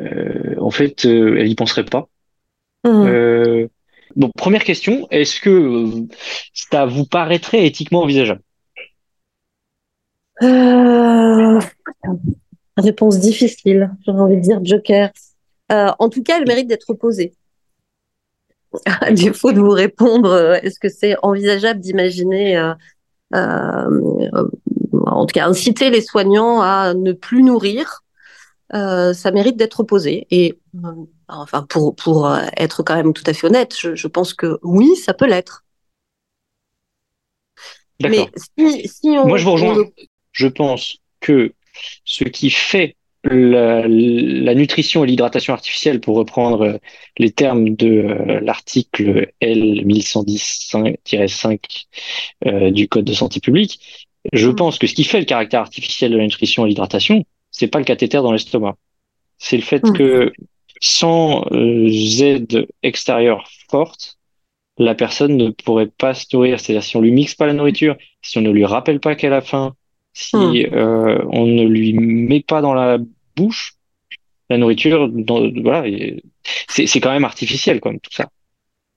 en 0.00 0.70
fait 0.70 1.04
elle 1.04 1.48
y 1.48 1.54
penserait 1.54 1.84
pas? 1.84 2.08
Mmh. 2.84 3.68
donc 4.16 4.32
première 4.36 4.64
question, 4.64 5.06
est-ce 5.10 5.40
que 5.40 6.06
ça 6.52 6.86
vous 6.86 7.04
paraîtrait 7.04 7.66
éthiquement 7.66 8.02
envisageable? 8.02 8.40
Réponse 12.76 13.18
difficile, 13.18 13.90
j'aurais 14.06 14.20
envie 14.20 14.36
de 14.36 14.40
dire 14.42 14.60
Joker. 14.62 15.10
en 15.70 16.08
tout 16.08 16.22
cas, 16.22 16.38
elle 16.38 16.46
mérite 16.46 16.68
d'être 16.68 16.94
posée. 16.94 17.34
à 18.86 19.10
défaut 19.10 19.52
de 19.52 19.60
vous 19.60 19.70
répondre, 19.70 20.30
euh, 20.30 20.54
est-ce 20.62 20.78
que 20.78 20.88
c'est 20.88 21.16
envisageable 21.22 21.80
d'imaginer, 21.80 22.58
euh, 22.58 22.74
euh, 23.34 24.28
en 25.06 25.26
tout 25.26 25.32
cas, 25.32 25.46
inciter 25.46 25.90
les 25.90 26.02
soignants 26.02 26.60
à 26.60 26.94
ne 26.94 27.12
plus 27.12 27.42
nourrir? 27.42 28.02
Ça 28.70 29.30
mérite 29.32 29.56
d'être 29.56 29.82
posé. 29.82 30.26
Et 30.30 30.58
enfin, 31.26 31.62
pour, 31.62 31.96
pour 31.96 32.30
être 32.58 32.82
quand 32.82 32.96
même 32.96 33.14
tout 33.14 33.24
à 33.26 33.32
fait 33.32 33.46
honnête, 33.46 33.74
je, 33.74 34.06
pense 34.06 34.34
que 34.34 34.58
oui, 34.62 34.94
ça 34.94 35.14
peut 35.14 35.26
l'être. 35.26 35.64
Mais 38.02 38.28
si, 38.36 38.88
si 38.88 39.08
on, 39.08 39.26
Moi, 39.26 39.38
je 39.38 39.44
vous 39.44 39.52
rejoins. 39.52 39.84
Je 40.38 40.46
pense 40.46 40.98
que 41.20 41.52
ce 42.04 42.22
qui 42.22 42.50
fait 42.50 42.94
la, 43.24 43.88
nutrition 44.54 45.02
et 45.02 45.08
l'hydratation 45.08 45.52
artificielle, 45.52 46.00
pour 46.00 46.16
reprendre 46.16 46.78
les 47.18 47.32
termes 47.32 47.74
de 47.74 47.88
euh, 47.88 48.38
l'article 48.40 49.32
L 49.40 49.84
1110-5 49.84 51.86
euh, 52.46 52.70
du 52.70 52.86
Code 52.86 53.04
de 53.04 53.12
santé 53.12 53.40
publique, 53.40 53.80
je 54.32 54.48
mm. 54.48 54.54
pense 54.54 54.78
que 54.78 54.86
ce 54.86 54.94
qui 54.94 55.02
fait 55.02 55.18
le 55.18 55.24
caractère 55.24 55.58
artificiel 55.60 56.12
de 56.12 56.16
la 56.16 56.22
nutrition 56.22 56.64
et 56.64 56.68
l'hydratation, 56.68 57.24
c'est 57.50 57.66
pas 57.66 57.80
le 57.80 57.84
cathéter 57.84 58.18
dans 58.18 58.30
l'estomac. 58.30 58.76
C'est 59.38 59.56
le 59.56 59.64
fait 59.64 59.84
mm. 59.84 59.92
que 59.92 60.32
sans 60.80 61.44
euh, 61.50 61.90
aide 62.20 62.68
extérieure 62.84 63.50
forte, 63.68 64.18
la 64.78 64.94
personne 64.94 65.36
ne 65.36 65.50
pourrait 65.50 65.90
pas 65.98 66.14
se 66.14 66.26
nourrir. 66.32 66.60
C'est-à-dire 66.60 66.84
si 66.84 66.96
on 66.96 67.00
lui 67.00 67.10
mixe 67.10 67.34
pas 67.34 67.48
la 67.48 67.54
nourriture, 67.54 67.96
si 68.22 68.38
on 68.38 68.42
ne 68.42 68.52
lui 68.52 68.64
rappelle 68.64 69.00
pas 69.00 69.16
qu'elle 69.16 69.32
a 69.32 69.40
faim, 69.40 69.74
si 70.12 70.36
hmm. 70.36 70.74
euh, 70.74 71.18
on 71.30 71.46
ne 71.46 71.64
lui 71.64 71.92
met 71.94 72.40
pas 72.40 72.60
dans 72.60 72.74
la 72.74 72.98
bouche 73.36 73.78
la 74.50 74.56
nourriture, 74.56 75.10
voilà, 75.62 75.84
c'est 76.68 77.00
quand 77.00 77.12
même 77.12 77.24
artificiel, 77.24 77.80
comme 77.80 78.00
tout 78.00 78.12
ça. 78.12 78.28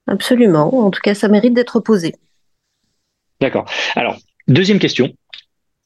Absolument. 0.06 0.86
En 0.86 0.90
tout 0.90 1.00
cas, 1.02 1.14
ça 1.14 1.28
mérite 1.28 1.54
d'être 1.54 1.80
posé. 1.80 2.14
D'accord. 3.40 3.66
Alors, 3.94 4.16
deuxième 4.48 4.78
question. 4.78 5.12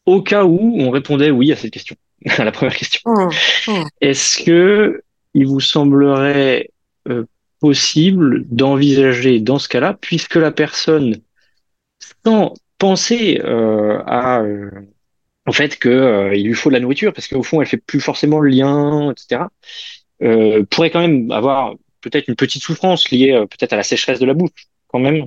Au 0.05 0.23
cas 0.23 0.45
où 0.45 0.77
on 0.79 0.91
répondait 0.91 1.31
oui 1.31 1.53
à 1.53 1.57
cette 1.57 1.73
question, 1.73 1.97
à 2.39 2.45
la 2.45 2.53
première 2.53 2.77
question, 2.77 3.01
hmm. 3.05 3.31
Hmm. 3.67 3.85
est-ce 4.01 4.43
que 4.45 5.03
il 5.35 5.47
vous 5.47 5.61
semblerait 5.61 6.71
euh, 7.09 7.25
possible 7.61 8.45
d'envisager 8.49 9.41
dans 9.41 9.59
ce 9.59 9.69
cas-là, 9.69 9.99
puisque 10.01 10.37
la 10.37 10.53
personne, 10.53 11.17
sans 12.25 12.55
penser 12.79 13.41
euh, 13.45 14.01
à 14.07 14.43
au 15.47 15.53
fait 15.53 15.79
que 15.79 15.89
euh, 15.89 16.35
il 16.35 16.47
lui 16.47 16.55
faut 16.55 16.71
de 16.71 16.75
la 16.75 16.81
nourriture 16.81 17.13
parce 17.13 17.29
qu'au 17.29 17.43
fond 17.43 17.61
elle 17.61 17.67
fait 17.67 17.77
plus 17.77 18.01
forcément 18.01 18.41
le 18.41 18.51
lien, 18.51 19.13
etc. 19.13 19.45
Euh, 20.23 20.65
pourrait 20.65 20.91
quand 20.91 21.01
même 21.01 21.31
avoir 21.31 21.75
peut-être 22.01 22.29
une 22.29 22.37
petite 22.37 22.63
souffrance 22.63 23.11
liée 23.11 23.33
euh, 23.33 23.47
peut-être 23.47 23.75
à 23.75 23.77
la 23.77 23.83
sécheresse 23.83 24.19
de 24.19 24.27
la 24.27 24.35
bouche 24.35 24.67
quand 24.89 24.99
même. 24.99 25.27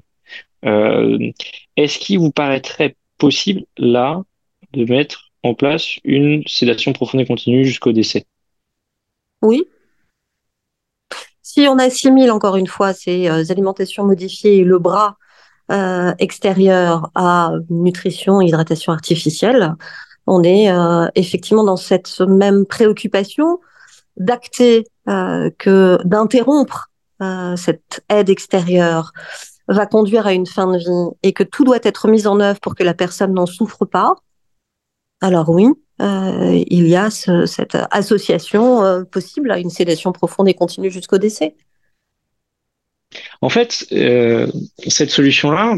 Euh, 0.65 1.31
Est-ce 1.77 1.99
qu'il 1.99 2.19
vous 2.19 2.31
paraîtrait 2.31 2.95
possible 3.17 3.61
là 3.77 4.21
de 4.73 4.85
mettre 4.85 5.29
en 5.43 5.53
place 5.53 5.99
une 6.03 6.43
sédation 6.47 6.91
profonde 6.91 7.21
et 7.21 7.25
continue 7.25 7.65
jusqu'au 7.65 7.91
décès? 7.91 8.25
Oui. 9.41 9.63
Si 11.43 11.67
on 11.67 11.77
assimile 11.77 12.31
encore 12.31 12.57
une 12.57 12.67
fois 12.67 12.93
ces 12.93 13.27
alimentations 13.51 14.05
modifiées 14.05 14.63
le 14.63 14.79
bras 14.79 15.17
extérieur 16.17 17.11
à 17.13 17.51
nutrition, 17.69 18.41
hydratation 18.41 18.91
artificielle, 18.91 19.75
on 20.29 20.43
est 20.43 20.71
euh, 20.71 21.07
effectivement 21.15 21.63
dans 21.63 21.75
cette 21.75 22.21
même 22.21 22.65
préoccupation 22.65 23.59
d'acter 24.15 24.85
euh, 25.07 25.49
que 25.57 25.97
d'interrompre 26.05 26.91
euh, 27.21 27.55
cette 27.55 28.05
aide 28.09 28.29
extérieure 28.29 29.11
va 29.67 29.87
conduire 29.87 30.27
à 30.27 30.33
une 30.33 30.45
fin 30.45 30.71
de 30.71 30.77
vie 30.77 31.17
et 31.23 31.33
que 31.33 31.43
tout 31.43 31.63
doit 31.63 31.79
être 31.81 32.07
mis 32.07 32.27
en 32.27 32.39
œuvre 32.39 32.59
pour 32.59 32.75
que 32.75 32.83
la 32.83 32.93
personne 32.93 33.33
n'en 33.33 33.47
souffre 33.47 33.85
pas, 33.85 34.15
alors 35.21 35.49
oui, 35.49 35.67
il 35.99 36.87
y 36.87 36.95
a 36.95 37.09
cette 37.11 37.77
association 37.91 39.05
possible 39.11 39.51
à 39.51 39.59
une 39.59 39.69
sédation 39.69 40.11
profonde 40.11 40.47
et 40.47 40.53
continue 40.53 40.89
jusqu'au 40.89 41.17
décès. 41.17 41.55
En 43.41 43.49
fait, 43.49 43.85
cette 44.87 45.11
solution-là, 45.11 45.75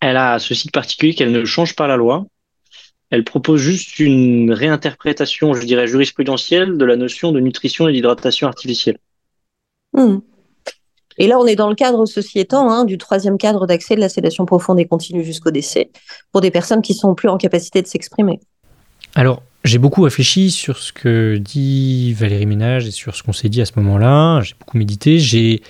elle 0.00 0.16
a 0.16 0.38
ceci 0.38 0.66
de 0.66 0.72
particulier 0.72 1.14
qu'elle 1.14 1.32
ne 1.32 1.44
change 1.44 1.76
pas 1.76 1.86
la 1.86 1.96
loi, 1.96 2.26
elle 3.12 3.24
propose 3.24 3.60
juste 3.60 3.98
une 3.98 4.52
réinterprétation, 4.52 5.52
je 5.52 5.66
dirais, 5.66 5.86
jurisprudentielle 5.86 6.78
de 6.78 6.84
la 6.86 6.96
notion 6.96 7.30
de 7.30 7.40
nutrition 7.40 7.86
et 7.86 7.92
d'hydratation 7.92 8.48
artificielle. 8.48 8.96
Hmm. 9.92 10.20
Et 11.18 11.26
là, 11.26 11.38
on 11.38 11.44
est 11.44 11.54
dans 11.54 11.68
le 11.68 11.74
cadre, 11.74 12.06
ceci 12.06 12.38
étant, 12.38 12.70
hein, 12.70 12.86
du 12.86 12.96
troisième 12.96 13.36
cadre 13.36 13.66
d'accès 13.66 13.96
de 13.96 14.00
la 14.00 14.08
sédation 14.08 14.46
profonde 14.46 14.80
et 14.80 14.86
continue 14.86 15.22
jusqu'au 15.24 15.50
décès, 15.50 15.90
pour 16.32 16.40
des 16.40 16.50
personnes 16.50 16.80
qui 16.80 16.94
sont 16.94 17.14
plus 17.14 17.28
en 17.28 17.36
capacité 17.36 17.82
de 17.82 17.86
s'exprimer. 17.86 18.40
Alors, 19.14 19.42
j'ai 19.62 19.76
beaucoup 19.76 20.00
réfléchi 20.00 20.50
sur 20.50 20.78
ce 20.78 20.90
que 20.90 21.36
dit 21.36 22.14
Valérie 22.14 22.46
Ménage 22.46 22.86
et 22.86 22.92
sur 22.92 23.14
ce 23.14 23.22
qu'on 23.22 23.34
s'est 23.34 23.50
dit 23.50 23.60
à 23.60 23.66
ce 23.66 23.72
moment-là. 23.76 24.40
J'ai 24.40 24.54
beaucoup 24.58 24.78
médité. 24.78 25.18
J'ai 25.18 25.60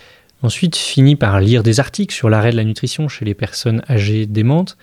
ensuite 0.42 0.76
fini 0.76 1.16
par 1.16 1.40
lire 1.40 1.64
des 1.64 1.80
articles 1.80 2.14
sur 2.14 2.30
l'arrêt 2.30 2.52
de 2.52 2.56
la 2.56 2.62
nutrition 2.62 3.08
chez 3.08 3.24
les 3.24 3.34
personnes 3.34 3.82
âgées 3.90 4.26
démentes. 4.26 4.76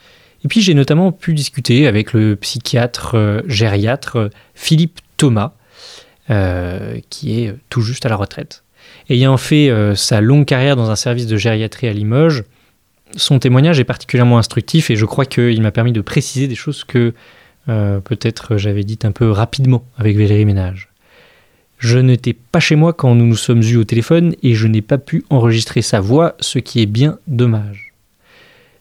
Et 0.44 0.48
puis 0.48 0.62
j'ai 0.62 0.74
notamment 0.74 1.12
pu 1.12 1.34
discuter 1.34 1.88
avec 1.88 2.14
le 2.14 2.36
psychiatre 2.36 3.16
euh, 3.16 3.42
gériatre 3.48 4.16
euh, 4.18 4.30
Philippe 4.56 5.00
Thomas, 5.18 5.54
euh, 6.30 7.00
qui 7.10 7.42
est 7.42 7.56
tout 7.70 7.82
juste 7.82 8.06
à 8.06 8.10
la 8.10 8.16
retraite. 8.16 8.64
Ayant 9.10 9.38
fait 9.38 9.72
sa 9.96 10.22
longue 10.22 10.46
carrière 10.46 10.76
dans 10.76 10.90
un 10.90 10.96
service 10.96 11.26
de 11.26 11.36
gériatrie 11.36 11.88
à 11.88 11.94
Limoges, 11.94 12.44
son 13.16 13.40
témoignage 13.40 13.80
est 13.80 13.84
particulièrement 13.84 14.38
instructif 14.38 14.90
et 14.92 14.96
je 14.96 15.06
crois 15.06 15.26
qu'il 15.26 15.62
m'a 15.62 15.72
permis 15.72 15.92
de 15.92 16.02
préciser 16.02 16.48
des 16.48 16.56
choses 16.56 16.84
que 16.84 17.14
peut-être 17.66 18.58
j'avais 18.58 18.84
dites 18.84 19.06
un 19.06 19.12
peu 19.12 19.32
rapidement 19.32 19.84
avec 19.98 20.16
Valérie 20.16 20.46
Ménage. 20.46 20.90
Je 21.80 21.98
n'étais 21.98 22.34
pas 22.34 22.60
chez 22.60 22.76
moi 22.76 22.94
quand 22.94 23.16
nous 23.16 23.26
nous 23.26 23.36
sommes 23.36 23.64
eus 23.64 23.78
au 23.78 23.84
téléphone 23.84 24.36
et 24.44 24.54
je 24.54 24.68
n'ai 24.68 24.82
pas 24.82 24.98
pu 24.98 25.24
enregistrer 25.30 25.82
sa 25.82 26.00
voix, 26.00 26.36
ce 26.40 26.60
qui 26.60 26.82
est 26.82 26.88
bien 26.88 27.18
dommage. 27.28 27.89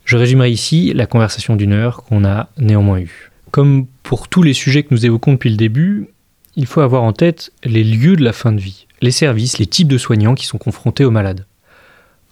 Je 0.09 0.17
résumerai 0.17 0.51
ici 0.51 0.95
la 0.95 1.05
conversation 1.05 1.55
d'une 1.55 1.75
heure 1.75 2.03
qu'on 2.05 2.25
a 2.25 2.49
néanmoins 2.57 3.01
eue. 3.01 3.31
Comme 3.51 3.87
pour 4.03 4.29
tous 4.29 4.43
les 4.43 4.55
sujets 4.55 4.83
que 4.83 4.95
nous 4.95 5.05
évoquons 5.05 5.33
depuis 5.33 5.51
le 5.51 5.59
début, 5.59 6.09
il 6.57 6.65
faut 6.65 6.81
avoir 6.81 7.03
en 7.03 7.13
tête 7.13 7.53
les 7.63 7.85
lieux 7.85 8.17
de 8.17 8.25
la 8.25 8.33
fin 8.33 8.51
de 8.53 8.59
vie, 8.59 8.87
les 9.03 9.11
services, 9.11 9.59
les 9.59 9.67
types 9.67 9.87
de 9.87 9.99
soignants 9.99 10.35
qui 10.35 10.47
sont 10.47 10.57
confrontés 10.57 11.05
aux 11.05 11.11
malades. 11.11 11.45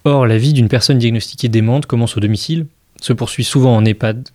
Or, 0.06 0.26
la 0.26 0.38
vie 0.38 0.54
d'une 0.54 0.70
personne 0.70 0.96
diagnostiquée 0.96 1.50
démente 1.50 1.84
commence 1.84 2.16
au 2.16 2.20
domicile, 2.20 2.64
se 3.02 3.12
poursuit 3.12 3.44
souvent 3.44 3.76
en 3.76 3.84
EHPAD, 3.84 4.26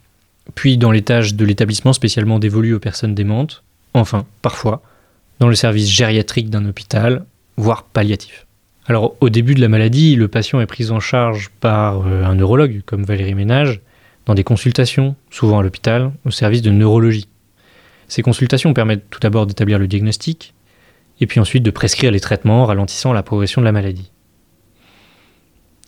puis 0.53 0.77
dans 0.77 0.91
l'étage 0.91 1.33
de 1.33 1.43
l'établissement 1.43 1.93
spécialement 1.93 2.37
dévolu 2.37 2.75
aux 2.75 2.79
personnes 2.79 3.15
démentes, 3.15 3.63
enfin, 3.95 4.27
parfois, 4.43 4.83
dans 5.39 5.47
le 5.47 5.55
service 5.55 5.89
gériatrique 5.89 6.51
d'un 6.51 6.67
hôpital, 6.67 7.25
voire 7.57 7.85
palliatif. 7.85 8.45
Alors 8.87 9.15
au 9.21 9.29
début 9.29 9.53
de 9.53 9.61
la 9.61 9.67
maladie, 9.67 10.15
le 10.15 10.27
patient 10.27 10.59
est 10.59 10.65
pris 10.65 10.89
en 10.91 10.99
charge 10.99 11.49
par 11.59 12.07
euh, 12.07 12.23
un 12.23 12.35
neurologue 12.35 12.81
comme 12.85 13.03
Valérie 13.03 13.35
Ménage 13.35 13.81
dans 14.25 14.33
des 14.33 14.43
consultations, 14.43 15.15
souvent 15.29 15.59
à 15.59 15.63
l'hôpital, 15.63 16.11
au 16.25 16.31
service 16.31 16.61
de 16.61 16.71
neurologie. 16.71 17.27
Ces 18.07 18.21
consultations 18.21 18.73
permettent 18.73 19.09
tout 19.09 19.19
d'abord 19.19 19.45
d'établir 19.45 19.79
le 19.79 19.87
diagnostic 19.87 20.53
et 21.19 21.27
puis 21.27 21.39
ensuite 21.39 21.63
de 21.63 21.71
prescrire 21.71 22.11
les 22.11 22.19
traitements 22.19 22.65
ralentissant 22.65 23.13
la 23.13 23.23
progression 23.23 23.61
de 23.61 23.65
la 23.65 23.71
maladie. 23.71 24.11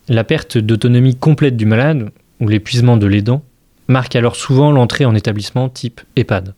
La 0.08 0.24
perte 0.24 0.58
d'autonomie 0.58 1.16
complète 1.16 1.58
du 1.58 1.66
malade 1.66 2.12
ou 2.40 2.48
l'épuisement 2.48 2.98
de 2.98 3.08
l'aidant 3.08 3.44
marque 3.88 4.16
alors 4.16 4.36
souvent 4.36 4.72
l'entrée 4.72 5.06
en 5.06 5.16
établissement 5.16 5.70
type 5.70 6.02
EHPAD. 6.16 6.54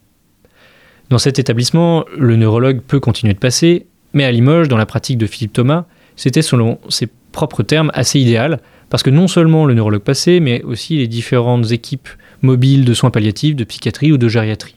Dans 1.10 1.17
cet 1.17 1.39
établissement, 1.39 2.06
le 2.17 2.36
neurologue 2.36 2.82
peut 2.82 3.00
continuer 3.00 3.34
de 3.34 3.39
passer, 3.39 3.86
mais 4.13 4.24
à 4.24 4.32
Limoges, 4.32 4.67
dans 4.67 4.78
la 4.78 4.86
pratique 4.86 5.17
de 5.17 5.28
Philippe 5.28 5.54
Thomas, 5.54 5.86
c'était 6.15 6.41
selon 6.41 6.80
ses 6.89 7.08
propres 7.32 7.63
termes 7.63 7.91
assez 7.93 8.19
idéal, 8.19 8.60
parce 8.89 9.04
que 9.04 9.10
non 9.10 9.28
seulement 9.28 9.65
le 9.65 9.73
neurologue 9.73 10.04
passait, 10.04 10.39
mais 10.39 10.62
aussi 10.63 10.97
les 10.97 11.08
différentes 11.08 11.71
équipes 11.71 12.10
mobiles 12.41 12.86
de 12.86 12.93
soins 12.93 13.12
palliatifs, 13.12 13.56
de 13.56 13.63
psychiatrie 13.63 14.12
ou 14.12 14.17
de 14.17 14.28
gériatrie. 14.28 14.75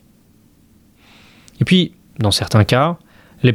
Et 1.61 1.64
puis, 1.64 1.92
dans 2.18 2.31
certains 2.31 2.64
cas, 2.64 2.98
les, 3.42 3.55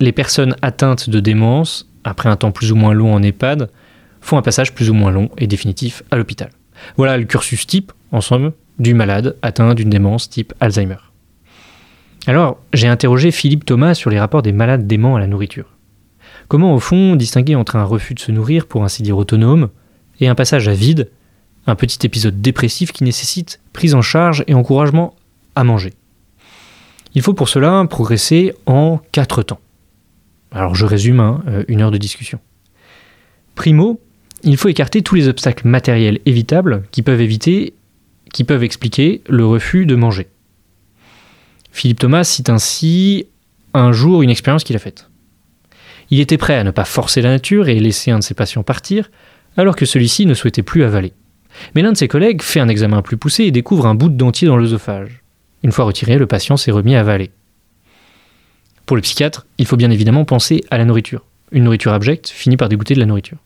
les 0.00 0.12
personnes 0.12 0.56
atteintes 0.62 1.10
de 1.10 1.20
démence, 1.20 1.88
après 2.02 2.28
un 2.28 2.36
temps 2.36 2.52
plus 2.52 2.72
ou 2.72 2.76
moins 2.76 2.94
long 2.94 3.14
en 3.14 3.22
EHPAD, 3.22 3.70
font 4.20 4.38
un 4.38 4.42
passage 4.42 4.74
plus 4.74 4.90
ou 4.90 4.94
moins 4.94 5.10
long 5.10 5.30
et 5.38 5.46
définitif 5.46 6.02
à 6.10 6.16
l'hôpital. 6.16 6.50
Voilà 6.96 7.16
le 7.16 7.24
cursus 7.24 7.66
type, 7.66 7.92
en 8.10 8.20
somme, 8.20 8.52
du 8.78 8.94
malade 8.94 9.36
atteint 9.42 9.74
d'une 9.74 9.90
démence 9.90 10.28
type 10.28 10.52
Alzheimer. 10.60 10.96
Alors, 12.26 12.58
j'ai 12.72 12.88
interrogé 12.88 13.30
Philippe 13.30 13.66
Thomas 13.66 13.94
sur 13.94 14.10
les 14.10 14.18
rapports 14.18 14.42
des 14.42 14.52
malades 14.52 14.86
déments 14.86 15.16
à 15.16 15.20
la 15.20 15.26
nourriture. 15.26 15.73
Comment, 16.48 16.74
au 16.74 16.80
fond, 16.80 17.16
distinguer 17.16 17.54
entre 17.54 17.76
un 17.76 17.84
refus 17.84 18.14
de 18.14 18.20
se 18.20 18.32
nourrir, 18.32 18.66
pour 18.66 18.84
ainsi 18.84 19.02
dire 19.02 19.16
autonome, 19.16 19.70
et 20.20 20.28
un 20.28 20.34
passage 20.34 20.68
à 20.68 20.74
vide, 20.74 21.10
un 21.66 21.74
petit 21.74 22.06
épisode 22.06 22.40
dépressif 22.40 22.92
qui 22.92 23.04
nécessite 23.04 23.60
prise 23.72 23.94
en 23.94 24.02
charge 24.02 24.44
et 24.46 24.54
encouragement 24.54 25.14
à 25.54 25.64
manger? 25.64 25.94
Il 27.14 27.22
faut 27.22 27.34
pour 27.34 27.48
cela 27.48 27.84
progresser 27.88 28.54
en 28.66 29.00
quatre 29.12 29.42
temps. 29.42 29.60
Alors 30.50 30.74
je 30.74 30.86
résume, 30.86 31.20
hein, 31.20 31.42
euh, 31.48 31.64
une 31.68 31.80
heure 31.80 31.90
de 31.90 31.98
discussion. 31.98 32.38
Primo, 33.54 34.00
il 34.42 34.56
faut 34.56 34.68
écarter 34.68 35.02
tous 35.02 35.14
les 35.14 35.28
obstacles 35.28 35.66
matériels 35.66 36.20
évitables 36.26 36.84
qui 36.90 37.02
peuvent 37.02 37.20
éviter, 37.20 37.74
qui 38.32 38.44
peuvent 38.44 38.62
expliquer 38.62 39.22
le 39.28 39.46
refus 39.46 39.86
de 39.86 39.94
manger. 39.94 40.28
Philippe 41.72 42.00
Thomas 42.00 42.24
cite 42.24 42.50
ainsi 42.50 43.26
un 43.74 43.92
jour 43.92 44.22
une 44.22 44.30
expérience 44.30 44.64
qu'il 44.64 44.76
a 44.76 44.80
faite. 44.80 45.08
Il 46.10 46.20
était 46.20 46.38
prêt 46.38 46.56
à 46.56 46.64
ne 46.64 46.70
pas 46.70 46.84
forcer 46.84 47.22
la 47.22 47.30
nature 47.30 47.68
et 47.68 47.78
laisser 47.78 48.10
un 48.10 48.18
de 48.18 48.24
ses 48.24 48.34
patients 48.34 48.62
partir, 48.62 49.10
alors 49.56 49.76
que 49.76 49.86
celui-ci 49.86 50.26
ne 50.26 50.34
souhaitait 50.34 50.62
plus 50.62 50.84
avaler. 50.84 51.12
Mais 51.74 51.82
l'un 51.82 51.92
de 51.92 51.96
ses 51.96 52.08
collègues 52.08 52.42
fait 52.42 52.60
un 52.60 52.68
examen 52.68 53.02
plus 53.02 53.16
poussé 53.16 53.44
et 53.44 53.50
découvre 53.50 53.86
un 53.86 53.94
bout 53.94 54.08
de 54.08 54.16
dentier 54.16 54.48
dans 54.48 54.56
l'œsophage. 54.56 55.22
Une 55.62 55.72
fois 55.72 55.84
retiré, 55.84 56.18
le 56.18 56.26
patient 56.26 56.56
s'est 56.56 56.72
remis 56.72 56.94
à 56.94 57.00
avaler. 57.00 57.30
Pour 58.86 58.96
le 58.96 59.02
psychiatre, 59.02 59.46
il 59.58 59.66
faut 59.66 59.76
bien 59.76 59.90
évidemment 59.90 60.24
penser 60.24 60.64
à 60.70 60.78
la 60.78 60.84
nourriture. 60.84 61.24
Une 61.52 61.64
nourriture 61.64 61.92
abjecte 61.92 62.28
finit 62.28 62.56
par 62.56 62.68
dégoûter 62.68 62.94
de 62.94 63.00
la 63.00 63.06
nourriture. 63.06 63.38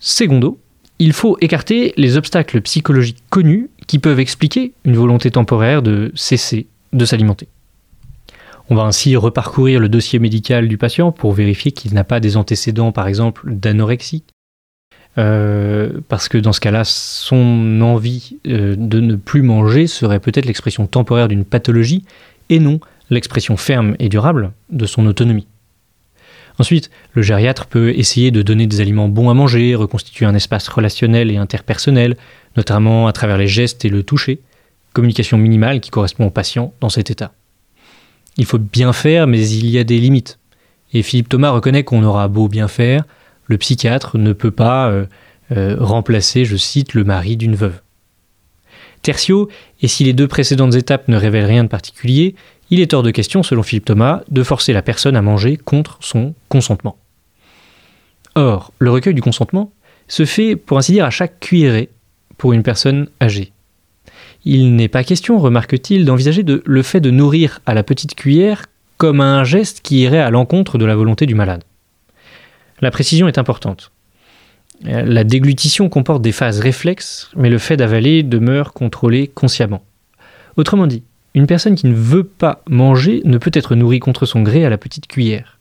Secondo, 0.00 0.58
il 0.98 1.12
faut 1.12 1.36
écarter 1.40 1.92
les 1.96 2.16
obstacles 2.16 2.60
psychologiques 2.62 3.22
connus 3.30 3.70
qui 3.86 3.98
peuvent 3.98 4.20
expliquer 4.20 4.72
une 4.84 4.96
volonté 4.96 5.30
temporaire 5.30 5.82
de 5.82 6.10
cesser 6.14 6.66
de 6.92 7.04
s'alimenter. 7.04 7.48
On 8.70 8.74
va 8.74 8.82
ainsi 8.82 9.16
reparcourir 9.16 9.80
le 9.80 9.88
dossier 9.88 10.18
médical 10.18 10.68
du 10.68 10.76
patient 10.76 11.10
pour 11.10 11.32
vérifier 11.32 11.72
qu'il 11.72 11.94
n'a 11.94 12.04
pas 12.04 12.20
des 12.20 12.36
antécédents, 12.36 12.92
par 12.92 13.08
exemple, 13.08 13.42
d'anorexie. 13.46 14.24
Euh, 15.16 16.00
parce 16.08 16.28
que 16.28 16.38
dans 16.38 16.52
ce 16.52 16.60
cas-là, 16.60 16.84
son 16.84 17.80
envie 17.80 18.38
euh, 18.46 18.76
de 18.76 19.00
ne 19.00 19.16
plus 19.16 19.42
manger 19.42 19.86
serait 19.86 20.20
peut-être 20.20 20.44
l'expression 20.44 20.86
temporaire 20.86 21.28
d'une 21.28 21.44
pathologie 21.44 22.04
et 22.50 22.60
non 22.60 22.78
l'expression 23.10 23.56
ferme 23.56 23.96
et 23.98 24.10
durable 24.10 24.52
de 24.70 24.86
son 24.86 25.06
autonomie. 25.06 25.46
Ensuite, 26.58 26.90
le 27.14 27.22
gériatre 27.22 27.66
peut 27.66 27.90
essayer 27.90 28.30
de 28.30 28.42
donner 28.42 28.66
des 28.66 28.80
aliments 28.80 29.08
bons 29.08 29.30
à 29.30 29.34
manger, 29.34 29.74
reconstituer 29.74 30.26
un 30.26 30.34
espace 30.34 30.68
relationnel 30.68 31.30
et 31.30 31.36
interpersonnel, 31.36 32.16
notamment 32.56 33.06
à 33.06 33.12
travers 33.12 33.38
les 33.38 33.48
gestes 33.48 33.84
et 33.84 33.88
le 33.88 34.02
toucher, 34.02 34.40
communication 34.92 35.38
minimale 35.38 35.80
qui 35.80 35.90
correspond 35.90 36.26
au 36.26 36.30
patient 36.30 36.74
dans 36.80 36.90
cet 36.90 37.10
état. 37.10 37.32
Il 38.38 38.46
faut 38.46 38.58
bien 38.58 38.92
faire, 38.92 39.26
mais 39.26 39.48
il 39.48 39.68
y 39.68 39.78
a 39.78 39.84
des 39.84 39.98
limites. 39.98 40.38
Et 40.94 41.02
Philippe 41.02 41.28
Thomas 41.28 41.50
reconnaît 41.50 41.84
qu'on 41.84 42.02
aura 42.02 42.28
beau 42.28 42.48
bien 42.48 42.68
faire, 42.68 43.04
le 43.46 43.58
psychiatre 43.58 44.16
ne 44.16 44.32
peut 44.32 44.50
pas 44.50 44.88
euh, 44.88 45.06
euh, 45.52 45.76
remplacer, 45.78 46.44
je 46.44 46.56
cite, 46.56 46.94
le 46.94 47.04
mari 47.04 47.36
d'une 47.36 47.56
veuve. 47.56 47.80
Tertio, 49.02 49.48
et 49.82 49.88
si 49.88 50.04
les 50.04 50.12
deux 50.12 50.28
précédentes 50.28 50.74
étapes 50.74 51.08
ne 51.08 51.16
révèlent 51.16 51.44
rien 51.44 51.64
de 51.64 51.68
particulier, 51.68 52.34
il 52.70 52.80
est 52.80 52.94
hors 52.94 53.02
de 53.02 53.10
question, 53.10 53.42
selon 53.42 53.62
Philippe 53.62 53.86
Thomas, 53.86 54.22
de 54.30 54.42
forcer 54.42 54.72
la 54.72 54.82
personne 54.82 55.16
à 55.16 55.22
manger 55.22 55.56
contre 55.56 55.98
son 56.00 56.34
consentement. 56.48 56.96
Or, 58.34 58.72
le 58.78 58.90
recueil 58.90 59.14
du 59.14 59.22
consentement 59.22 59.72
se 60.06 60.24
fait, 60.24 60.56
pour 60.56 60.78
ainsi 60.78 60.92
dire, 60.92 61.04
à 61.04 61.10
chaque 61.10 61.40
cuillerée 61.40 61.90
pour 62.36 62.52
une 62.52 62.62
personne 62.62 63.08
âgée. 63.20 63.52
Il 64.50 64.76
n'est 64.76 64.88
pas 64.88 65.04
question, 65.04 65.38
remarque-t-il, 65.38 66.06
d'envisager 66.06 66.42
le 66.42 66.82
fait 66.82 67.02
de 67.02 67.10
nourrir 67.10 67.60
à 67.66 67.74
la 67.74 67.82
petite 67.82 68.14
cuillère 68.14 68.64
comme 68.96 69.20
un 69.20 69.44
geste 69.44 69.82
qui 69.82 70.00
irait 70.00 70.22
à 70.22 70.30
l'encontre 70.30 70.78
de 70.78 70.86
la 70.86 70.96
volonté 70.96 71.26
du 71.26 71.34
malade. 71.34 71.64
La 72.80 72.90
précision 72.90 73.28
est 73.28 73.36
importante. 73.36 73.92
La 74.82 75.22
déglutition 75.22 75.90
comporte 75.90 76.22
des 76.22 76.32
phases 76.32 76.60
réflexes, 76.60 77.30
mais 77.36 77.50
le 77.50 77.58
fait 77.58 77.76
d'avaler 77.76 78.22
demeure 78.22 78.72
contrôlé 78.72 79.26
consciemment. 79.28 79.84
Autrement 80.56 80.86
dit, 80.86 81.02
une 81.34 81.46
personne 81.46 81.74
qui 81.74 81.86
ne 81.86 81.94
veut 81.94 82.24
pas 82.24 82.62
manger 82.70 83.20
ne 83.26 83.36
peut 83.36 83.50
être 83.52 83.74
nourrie 83.74 84.00
contre 84.00 84.24
son 84.24 84.40
gré 84.40 84.64
à 84.64 84.70
la 84.70 84.78
petite 84.78 85.08
cuillère. 85.08 85.58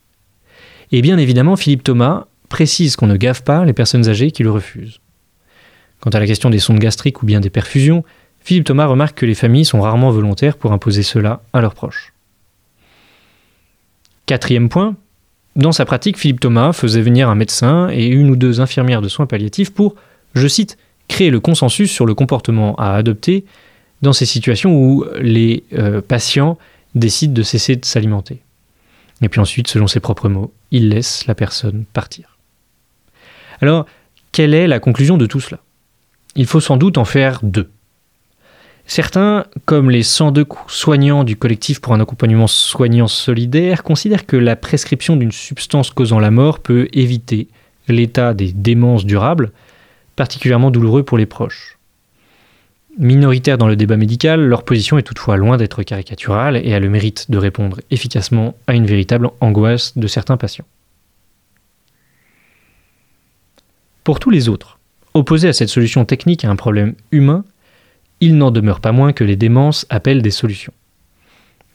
Et 0.93 1.02
bien 1.02 1.17
évidemment, 1.17 1.58
Philippe 1.58 1.84
Thomas 1.84 2.28
précise 2.47 2.95
qu'on 2.95 3.08
ne 3.08 3.17
gave 3.17 3.43
pas 3.43 3.65
les 3.65 3.73
personnes 3.73 4.08
âgées 4.08 4.32
qui 4.32 4.43
le 4.43 4.52
refusent. 4.52 5.02
Quant 6.00 6.12
à 6.12 6.21
la 6.21 6.28
question 6.28 6.50
des 6.50 6.60
sondes 6.60 6.80
gastriques 6.80 7.21
ou 7.21 7.26
bien 7.26 7.41
des 7.41 7.50
perfusions, 7.50 8.06
Philippe 8.47 8.63
Thomas 8.63 8.86
remarque 8.86 9.17
que 9.17 9.25
les 9.25 9.36
familles 9.36 9.65
sont 9.65 9.81
rarement 9.81 10.10
volontaires 10.10 10.55
pour 10.55 10.71
imposer 10.71 11.03
cela 11.03 11.41
à 11.51 11.60
leurs 11.60 11.73
proches. 11.73 12.13
Quatrième 14.25 14.69
point, 14.69 14.95
dans 15.57 15.73
sa 15.73 15.83
pratique, 15.83 16.17
Philippe 16.17 16.39
Thomas 16.39 16.71
faisait 16.71 17.01
venir 17.01 17.27
un 17.27 17.36
médecin 17.36 17.89
et 17.89 18.05
une 18.05 18.29
ou 18.29 18.38
deux 18.38 18.62
infirmières 18.62 19.01
de 19.01 19.10
soins 19.10 19.25
palliatifs 19.25 19.71
pour, 19.71 19.95
je 20.33 20.47
cite, 20.47 20.77
créer 21.10 21.29
le 21.29 21.41
consensus 21.41 21.91
sur 21.91 22.05
le 22.05 22.15
comportement 22.15 22.73
à 22.77 22.93
adopter 22.93 23.43
dans 24.01 24.13
ces 24.13 24.25
situations 24.25 24.73
où 24.73 25.03
les 25.19 25.65
euh, 25.73 25.99
patients 25.99 26.57
décident 26.95 27.33
de 27.33 27.43
cesser 27.43 27.75
de 27.75 27.83
s'alimenter. 27.83 28.39
Et 29.21 29.27
puis 29.27 29.41
ensuite, 29.41 29.67
selon 29.67 29.88
ses 29.88 29.99
propres 29.99 30.29
mots, 30.29 30.53
il 30.71 30.88
laisse 30.88 31.27
la 31.27 31.36
personne 31.36 31.83
partir. 31.91 32.38
Alors, 33.60 33.88
quelle 34.31 34.53
est 34.53 34.67
la 34.67 34.79
conclusion 34.79 35.17
de 35.17 35.25
tout 35.25 35.41
cela? 35.41 35.60
Il 36.38 36.45
faut 36.45 36.62
sans 36.62 36.77
doute 36.77 36.97
en 36.97 37.03
faire 37.03 37.41
deux. 37.43 37.69
Certains, 38.89 39.45
comme 39.65 39.91
les 39.91 40.02
102 40.02 40.45
soignants 40.67 41.26
du 41.26 41.36
collectif 41.36 41.82
pour 41.82 41.93
un 41.93 42.00
accompagnement 42.00 42.47
soignant 42.47 43.08
solidaire, 43.08 43.84
considèrent 43.84 44.26
que 44.26 44.38
la 44.38 44.56
prescription 44.56 45.17
d'une 45.17 45.34
substance 45.34 45.89
causant 45.89 46.19
la 46.19 46.32
mort 46.32 46.60
peut 46.60 46.88
éviter 46.93 47.50
l'état 47.89 48.34
des 48.34 48.54
démences 48.54 49.06
durables, 49.06 49.52
particulièrement 50.15 50.71
douloureux 50.71 51.04
pour 51.04 51.17
les 51.17 51.26
proches. 51.26 51.78
Minoritaires 52.97 53.58
dans 53.58 53.67
le 53.67 53.76
débat 53.76 53.97
médical, 53.97 54.41
leur 54.41 54.63
position 54.63 54.97
est 54.97 55.04
toutefois 55.04 55.36
loin 55.36 55.58
d'être 55.58 55.84
caricaturale 55.84 56.56
et 56.56 56.73
a 56.73 56.80
le 56.80 56.89
mérite 56.89 57.30
de 57.30 57.38
répondre 57.38 57.82
efficacement 57.91 58.56
à 58.67 58.73
une 58.73 58.88
véritable 58.88 59.30
angoisse 59.41 59.97
de 59.97 60.08
certains 60.08 60.38
patients. 60.38 60.65
Pour 64.06 64.21
tous 64.21 64.30
les 64.30 64.47
autres, 64.47 64.80
opposés 65.13 65.50
à 65.50 65.54
cette 65.54 65.67
solution 65.67 66.06
technique 66.06 66.45
à 66.45 66.50
un 66.50 66.56
problème 66.56 66.95
humain, 67.12 67.43
il 68.19 68.38
n'en 68.38 68.51
demeure 68.51 68.80
pas 68.80 68.91
moins 68.91 69.13
que 69.13 69.23
les 69.23 69.36
démences 69.36 69.86
appellent 69.89 70.21
des 70.21 70.32
solutions. 70.32 70.73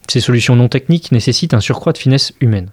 Ces 0.07 0.19
solutions 0.19 0.55
non 0.55 0.67
techniques 0.67 1.11
nécessitent 1.11 1.53
un 1.53 1.61
surcroît 1.61 1.93
de 1.93 1.97
finesse 1.97 2.33
humaine. 2.41 2.71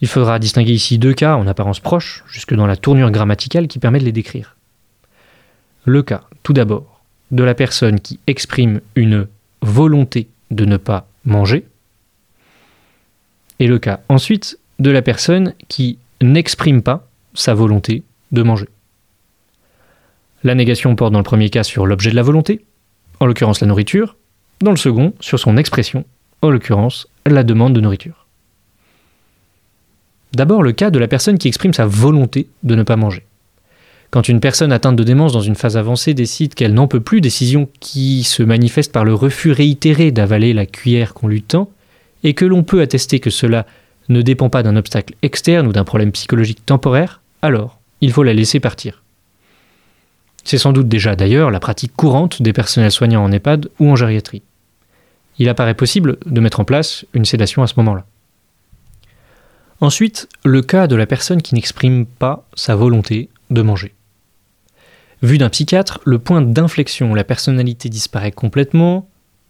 Il 0.00 0.08
faudra 0.08 0.38
distinguer 0.38 0.72
ici 0.72 0.98
deux 0.98 1.14
cas 1.14 1.36
en 1.36 1.46
apparence 1.46 1.80
proches, 1.80 2.24
jusque 2.28 2.54
dans 2.54 2.66
la 2.66 2.76
tournure 2.76 3.10
grammaticale 3.10 3.68
qui 3.68 3.78
permet 3.78 3.98
de 3.98 4.04
les 4.04 4.12
décrire. 4.12 4.56
Le 5.84 6.02
cas, 6.02 6.24
tout 6.42 6.52
d'abord, 6.52 7.00
de 7.30 7.42
la 7.42 7.54
personne 7.54 8.00
qui 8.00 8.20
exprime 8.26 8.80
une 8.94 9.26
volonté 9.62 10.28
de 10.50 10.64
ne 10.64 10.76
pas 10.76 11.08
manger, 11.24 11.66
et 13.60 13.66
le 13.66 13.78
cas 13.78 14.00
ensuite 14.08 14.58
de 14.78 14.90
la 14.90 15.02
personne 15.02 15.54
qui 15.68 15.98
n'exprime 16.22 16.82
pas 16.82 17.08
sa 17.34 17.54
volonté 17.54 18.02
de 18.32 18.42
manger. 18.42 18.68
La 20.44 20.54
négation 20.54 20.94
porte 20.94 21.12
dans 21.12 21.18
le 21.18 21.24
premier 21.24 21.50
cas 21.50 21.64
sur 21.64 21.86
l'objet 21.86 22.10
de 22.10 22.16
la 22.16 22.22
volonté, 22.22 22.64
en 23.20 23.26
l'occurrence 23.26 23.60
la 23.60 23.66
nourriture, 23.66 24.16
dans 24.60 24.70
le 24.70 24.76
second 24.76 25.12
sur 25.20 25.38
son 25.38 25.56
expression, 25.56 26.04
en 26.42 26.50
l'occurrence 26.50 27.08
la 27.26 27.42
demande 27.42 27.74
de 27.74 27.80
nourriture. 27.80 28.26
D'abord 30.32 30.62
le 30.62 30.72
cas 30.72 30.90
de 30.90 30.98
la 30.98 31.08
personne 31.08 31.38
qui 31.38 31.48
exprime 31.48 31.72
sa 31.72 31.86
volonté 31.86 32.48
de 32.62 32.74
ne 32.74 32.82
pas 32.82 32.96
manger. 32.96 33.24
Quand 34.10 34.28
une 34.28 34.40
personne 34.40 34.72
atteinte 34.72 34.96
de 34.96 35.04
démence 35.04 35.32
dans 35.32 35.40
une 35.40 35.54
phase 35.54 35.76
avancée 35.76 36.14
décide 36.14 36.54
qu'elle 36.54 36.74
n'en 36.74 36.86
peut 36.86 37.00
plus, 37.00 37.20
décision 37.20 37.68
qui 37.80 38.24
se 38.24 38.42
manifeste 38.42 38.92
par 38.92 39.04
le 39.04 39.14
refus 39.14 39.52
réitéré 39.52 40.10
d'avaler 40.10 40.54
la 40.54 40.66
cuillère 40.66 41.12
qu'on 41.12 41.28
lui 41.28 41.42
tend, 41.42 41.70
et 42.24 42.34
que 42.34 42.44
l'on 42.44 42.62
peut 42.62 42.80
attester 42.80 43.20
que 43.20 43.30
cela 43.30 43.66
ne 44.08 44.22
dépend 44.22 44.48
pas 44.48 44.62
d'un 44.62 44.76
obstacle 44.76 45.14
externe 45.22 45.66
ou 45.66 45.72
d'un 45.72 45.84
problème 45.84 46.12
psychologique 46.12 46.64
temporaire, 46.64 47.20
alors 47.42 47.78
il 48.00 48.12
faut 48.12 48.22
la 48.22 48.32
laisser 48.32 48.60
partir. 48.60 49.02
C'est 50.48 50.56
sans 50.56 50.72
doute 50.72 50.88
déjà 50.88 51.14
d'ailleurs 51.14 51.50
la 51.50 51.60
pratique 51.60 51.94
courante 51.94 52.40
des 52.40 52.54
personnels 52.54 52.90
soignants 52.90 53.22
en 53.22 53.30
EHPAD 53.30 53.68
ou 53.80 53.90
en 53.90 53.96
gériatrie. 53.96 54.40
Il 55.38 55.46
apparaît 55.50 55.74
possible 55.74 56.16
de 56.24 56.40
mettre 56.40 56.60
en 56.60 56.64
place 56.64 57.04
une 57.12 57.26
sédation 57.26 57.62
à 57.62 57.66
ce 57.66 57.74
moment-là. 57.76 58.06
Ensuite, 59.82 60.26
le 60.46 60.62
cas 60.62 60.86
de 60.86 60.96
la 60.96 61.04
personne 61.04 61.42
qui 61.42 61.54
n'exprime 61.54 62.06
pas 62.06 62.48
sa 62.54 62.76
volonté 62.76 63.28
de 63.50 63.60
manger. 63.60 63.92
Vu 65.20 65.36
d'un 65.36 65.50
psychiatre, 65.50 66.00
le 66.06 66.18
point 66.18 66.40
d'inflexion, 66.40 67.12
la 67.12 67.24
personnalité 67.24 67.90
disparaît 67.90 68.32
complètement. 68.32 69.06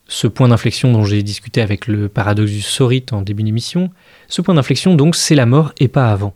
Ce 0.08 0.26
point 0.26 0.48
d'inflexion 0.48 0.92
dont 0.92 1.04
j'ai 1.04 1.22
discuté 1.22 1.60
avec 1.60 1.86
le 1.86 2.08
paradoxus 2.08 2.62
sorite 2.62 3.12
en 3.12 3.22
début 3.22 3.44
d'émission, 3.44 3.90
ce 4.26 4.42
point 4.42 4.56
d'inflexion 4.56 4.96
donc 4.96 5.14
c'est 5.14 5.36
la 5.36 5.46
mort 5.46 5.70
et 5.78 5.86
pas 5.86 6.10
avant. 6.10 6.34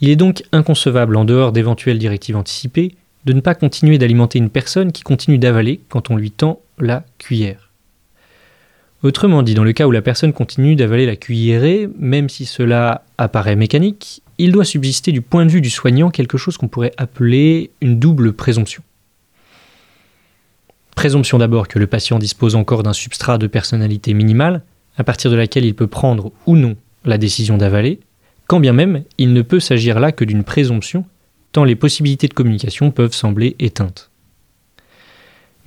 Il 0.00 0.08
est 0.08 0.16
donc 0.16 0.44
inconcevable 0.50 1.14
en 1.14 1.26
dehors 1.26 1.52
d'éventuelles 1.52 1.98
directives 1.98 2.38
anticipées 2.38 2.94
de 3.24 3.32
ne 3.32 3.40
pas 3.40 3.54
continuer 3.54 3.98
d'alimenter 3.98 4.38
une 4.38 4.50
personne 4.50 4.92
qui 4.92 5.02
continue 5.02 5.38
d'avaler 5.38 5.80
quand 5.88 6.10
on 6.10 6.16
lui 6.16 6.30
tend 6.30 6.60
la 6.78 7.04
cuillère. 7.18 7.70
Autrement 9.02 9.42
dit, 9.42 9.54
dans 9.54 9.64
le 9.64 9.72
cas 9.72 9.86
où 9.86 9.90
la 9.90 10.02
personne 10.02 10.32
continue 10.32 10.76
d'avaler 10.76 11.06
la 11.06 11.16
cuillerée, 11.16 11.88
même 11.98 12.28
si 12.28 12.44
cela 12.44 13.04
apparaît 13.16 13.56
mécanique, 13.56 14.22
il 14.36 14.52
doit 14.52 14.64
subsister 14.64 15.10
du 15.12 15.22
point 15.22 15.46
de 15.46 15.50
vue 15.50 15.62
du 15.62 15.70
soignant 15.70 16.10
quelque 16.10 16.36
chose 16.36 16.58
qu'on 16.58 16.68
pourrait 16.68 16.92
appeler 16.98 17.70
une 17.80 17.98
double 17.98 18.34
présomption. 18.34 18.82
Présomption 20.94 21.38
d'abord 21.38 21.66
que 21.66 21.78
le 21.78 21.86
patient 21.86 22.18
dispose 22.18 22.54
encore 22.54 22.82
d'un 22.82 22.92
substrat 22.92 23.38
de 23.38 23.46
personnalité 23.46 24.12
minimale, 24.12 24.62
à 24.98 25.04
partir 25.04 25.30
de 25.30 25.36
laquelle 25.36 25.64
il 25.64 25.74
peut 25.74 25.86
prendre 25.86 26.30
ou 26.46 26.56
non 26.56 26.76
la 27.06 27.16
décision 27.16 27.56
d'avaler, 27.56 28.00
quand 28.46 28.60
bien 28.60 28.74
même 28.74 29.04
il 29.16 29.32
ne 29.32 29.40
peut 29.40 29.60
s'agir 29.60 29.98
là 29.98 30.12
que 30.12 30.24
d'une 30.24 30.44
présomption, 30.44 31.06
tant 31.52 31.64
les 31.64 31.76
possibilités 31.76 32.28
de 32.28 32.34
communication 32.34 32.90
peuvent 32.90 33.14
sembler 33.14 33.56
éteintes. 33.58 34.10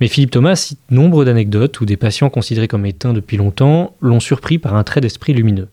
Mais 0.00 0.08
Philippe 0.08 0.32
Thomas 0.32 0.56
cite 0.56 0.80
nombre 0.90 1.24
d'anecdotes 1.24 1.80
où 1.80 1.86
des 1.86 1.96
patients 1.96 2.30
considérés 2.30 2.68
comme 2.68 2.86
éteints 2.86 3.12
depuis 3.12 3.36
longtemps 3.36 3.94
l'ont 4.00 4.20
surpris 4.20 4.58
par 4.58 4.74
un 4.74 4.84
trait 4.84 5.00
d'esprit 5.00 5.32
lumineux. 5.32 5.68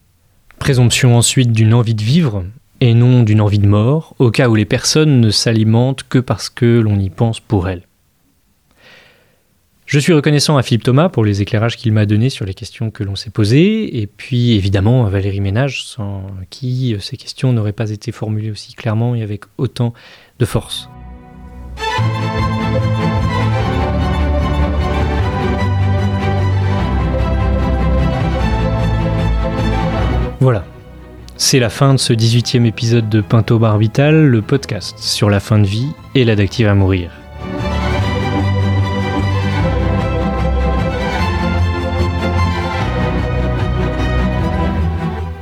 Présomption 0.60 1.17
ensuite 1.17 1.52
d'une 1.52 1.74
envie 1.74 1.95
de 1.95 2.04
vivre 2.04 2.45
et 2.82 2.93
non 2.93 3.24
d'une 3.24 3.41
envie 3.41 3.60
de 3.60 3.67
mort, 3.67 4.15
au 4.19 4.32
cas 4.32 4.50
où 4.50 4.56
les 4.56 4.65
personnes 4.65 5.21
ne 5.21 5.30
s'alimentent 5.30 6.04
que 6.04 6.19
parce 6.19 6.50
que 6.50 6.80
l'on 6.80 7.00
y 7.00 7.10
pense 7.10 7.39
pour 7.39 7.67
elles. 7.69 7.84
Je 9.92 10.00
suis 10.00 10.14
reconnaissant 10.14 10.56
à 10.56 10.64
Philippe 10.64 10.84
Thomas 10.84 11.10
pour 11.10 11.26
les 11.26 11.42
éclairages 11.42 11.76
qu'il 11.76 11.92
m'a 11.92 12.06
donnés 12.06 12.30
sur 12.30 12.46
les 12.46 12.54
questions 12.54 12.92
que 12.92 13.04
l'on 13.04 13.18
s'est 13.18 13.30
posées, 13.30 14.00
et 14.00 14.08
puis 14.08 14.54
évidemment 14.54 15.06
à 15.06 15.10
Valérie 15.10 15.42
Ménage, 15.42 15.84
sans 15.84 16.28
qui 16.50 16.96
ces 17.02 17.18
questions 17.18 17.52
n'auraient 17.52 17.74
pas 17.74 17.90
été 17.90 18.14
formulées 18.14 18.52
aussi 18.52 18.74
clairement 18.74 19.16
et 19.16 19.22
avec 19.22 19.44
autant 19.58 19.94
de 20.40 20.46
force. 20.46 20.88
Voilà. 30.40 30.64
C'est 31.36 31.60
la 31.60 31.70
fin 31.70 31.94
de 31.96 32.00
ce 32.00 32.14
18e 32.14 32.64
épisode 32.64 33.10
de 33.10 33.20
Pinto 33.20 33.60
Barbital, 33.60 34.26
le 34.26 34.42
podcast 34.42 34.98
sur 35.00 35.30
la 35.30 35.42
fin 35.42 35.60
de 35.60 35.68
vie 35.68 35.90
et 36.16 36.24
l'adactive 36.24 36.70
à 36.70 36.76
mourir. 36.76 37.21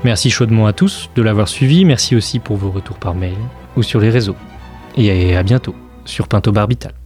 Merci 0.10 0.32
chaudement 0.32 0.66
à 0.66 0.74
tous 0.74 1.12
de 1.16 1.22
l'avoir 1.22 1.48
suivi, 1.48 1.86
merci 1.86 2.16
aussi 2.16 2.40
pour 2.40 2.58
vos 2.58 2.72
retours 2.72 2.98
par 2.98 3.14
mail 3.14 3.38
ou 3.78 3.84
sur 3.84 4.00
les 4.00 4.10
réseaux. 4.10 4.36
Et 4.98 5.38
à 5.38 5.44
bientôt 5.44 5.76
sur 6.04 6.28
Pinto 6.28 6.52
Barbital. 6.52 6.99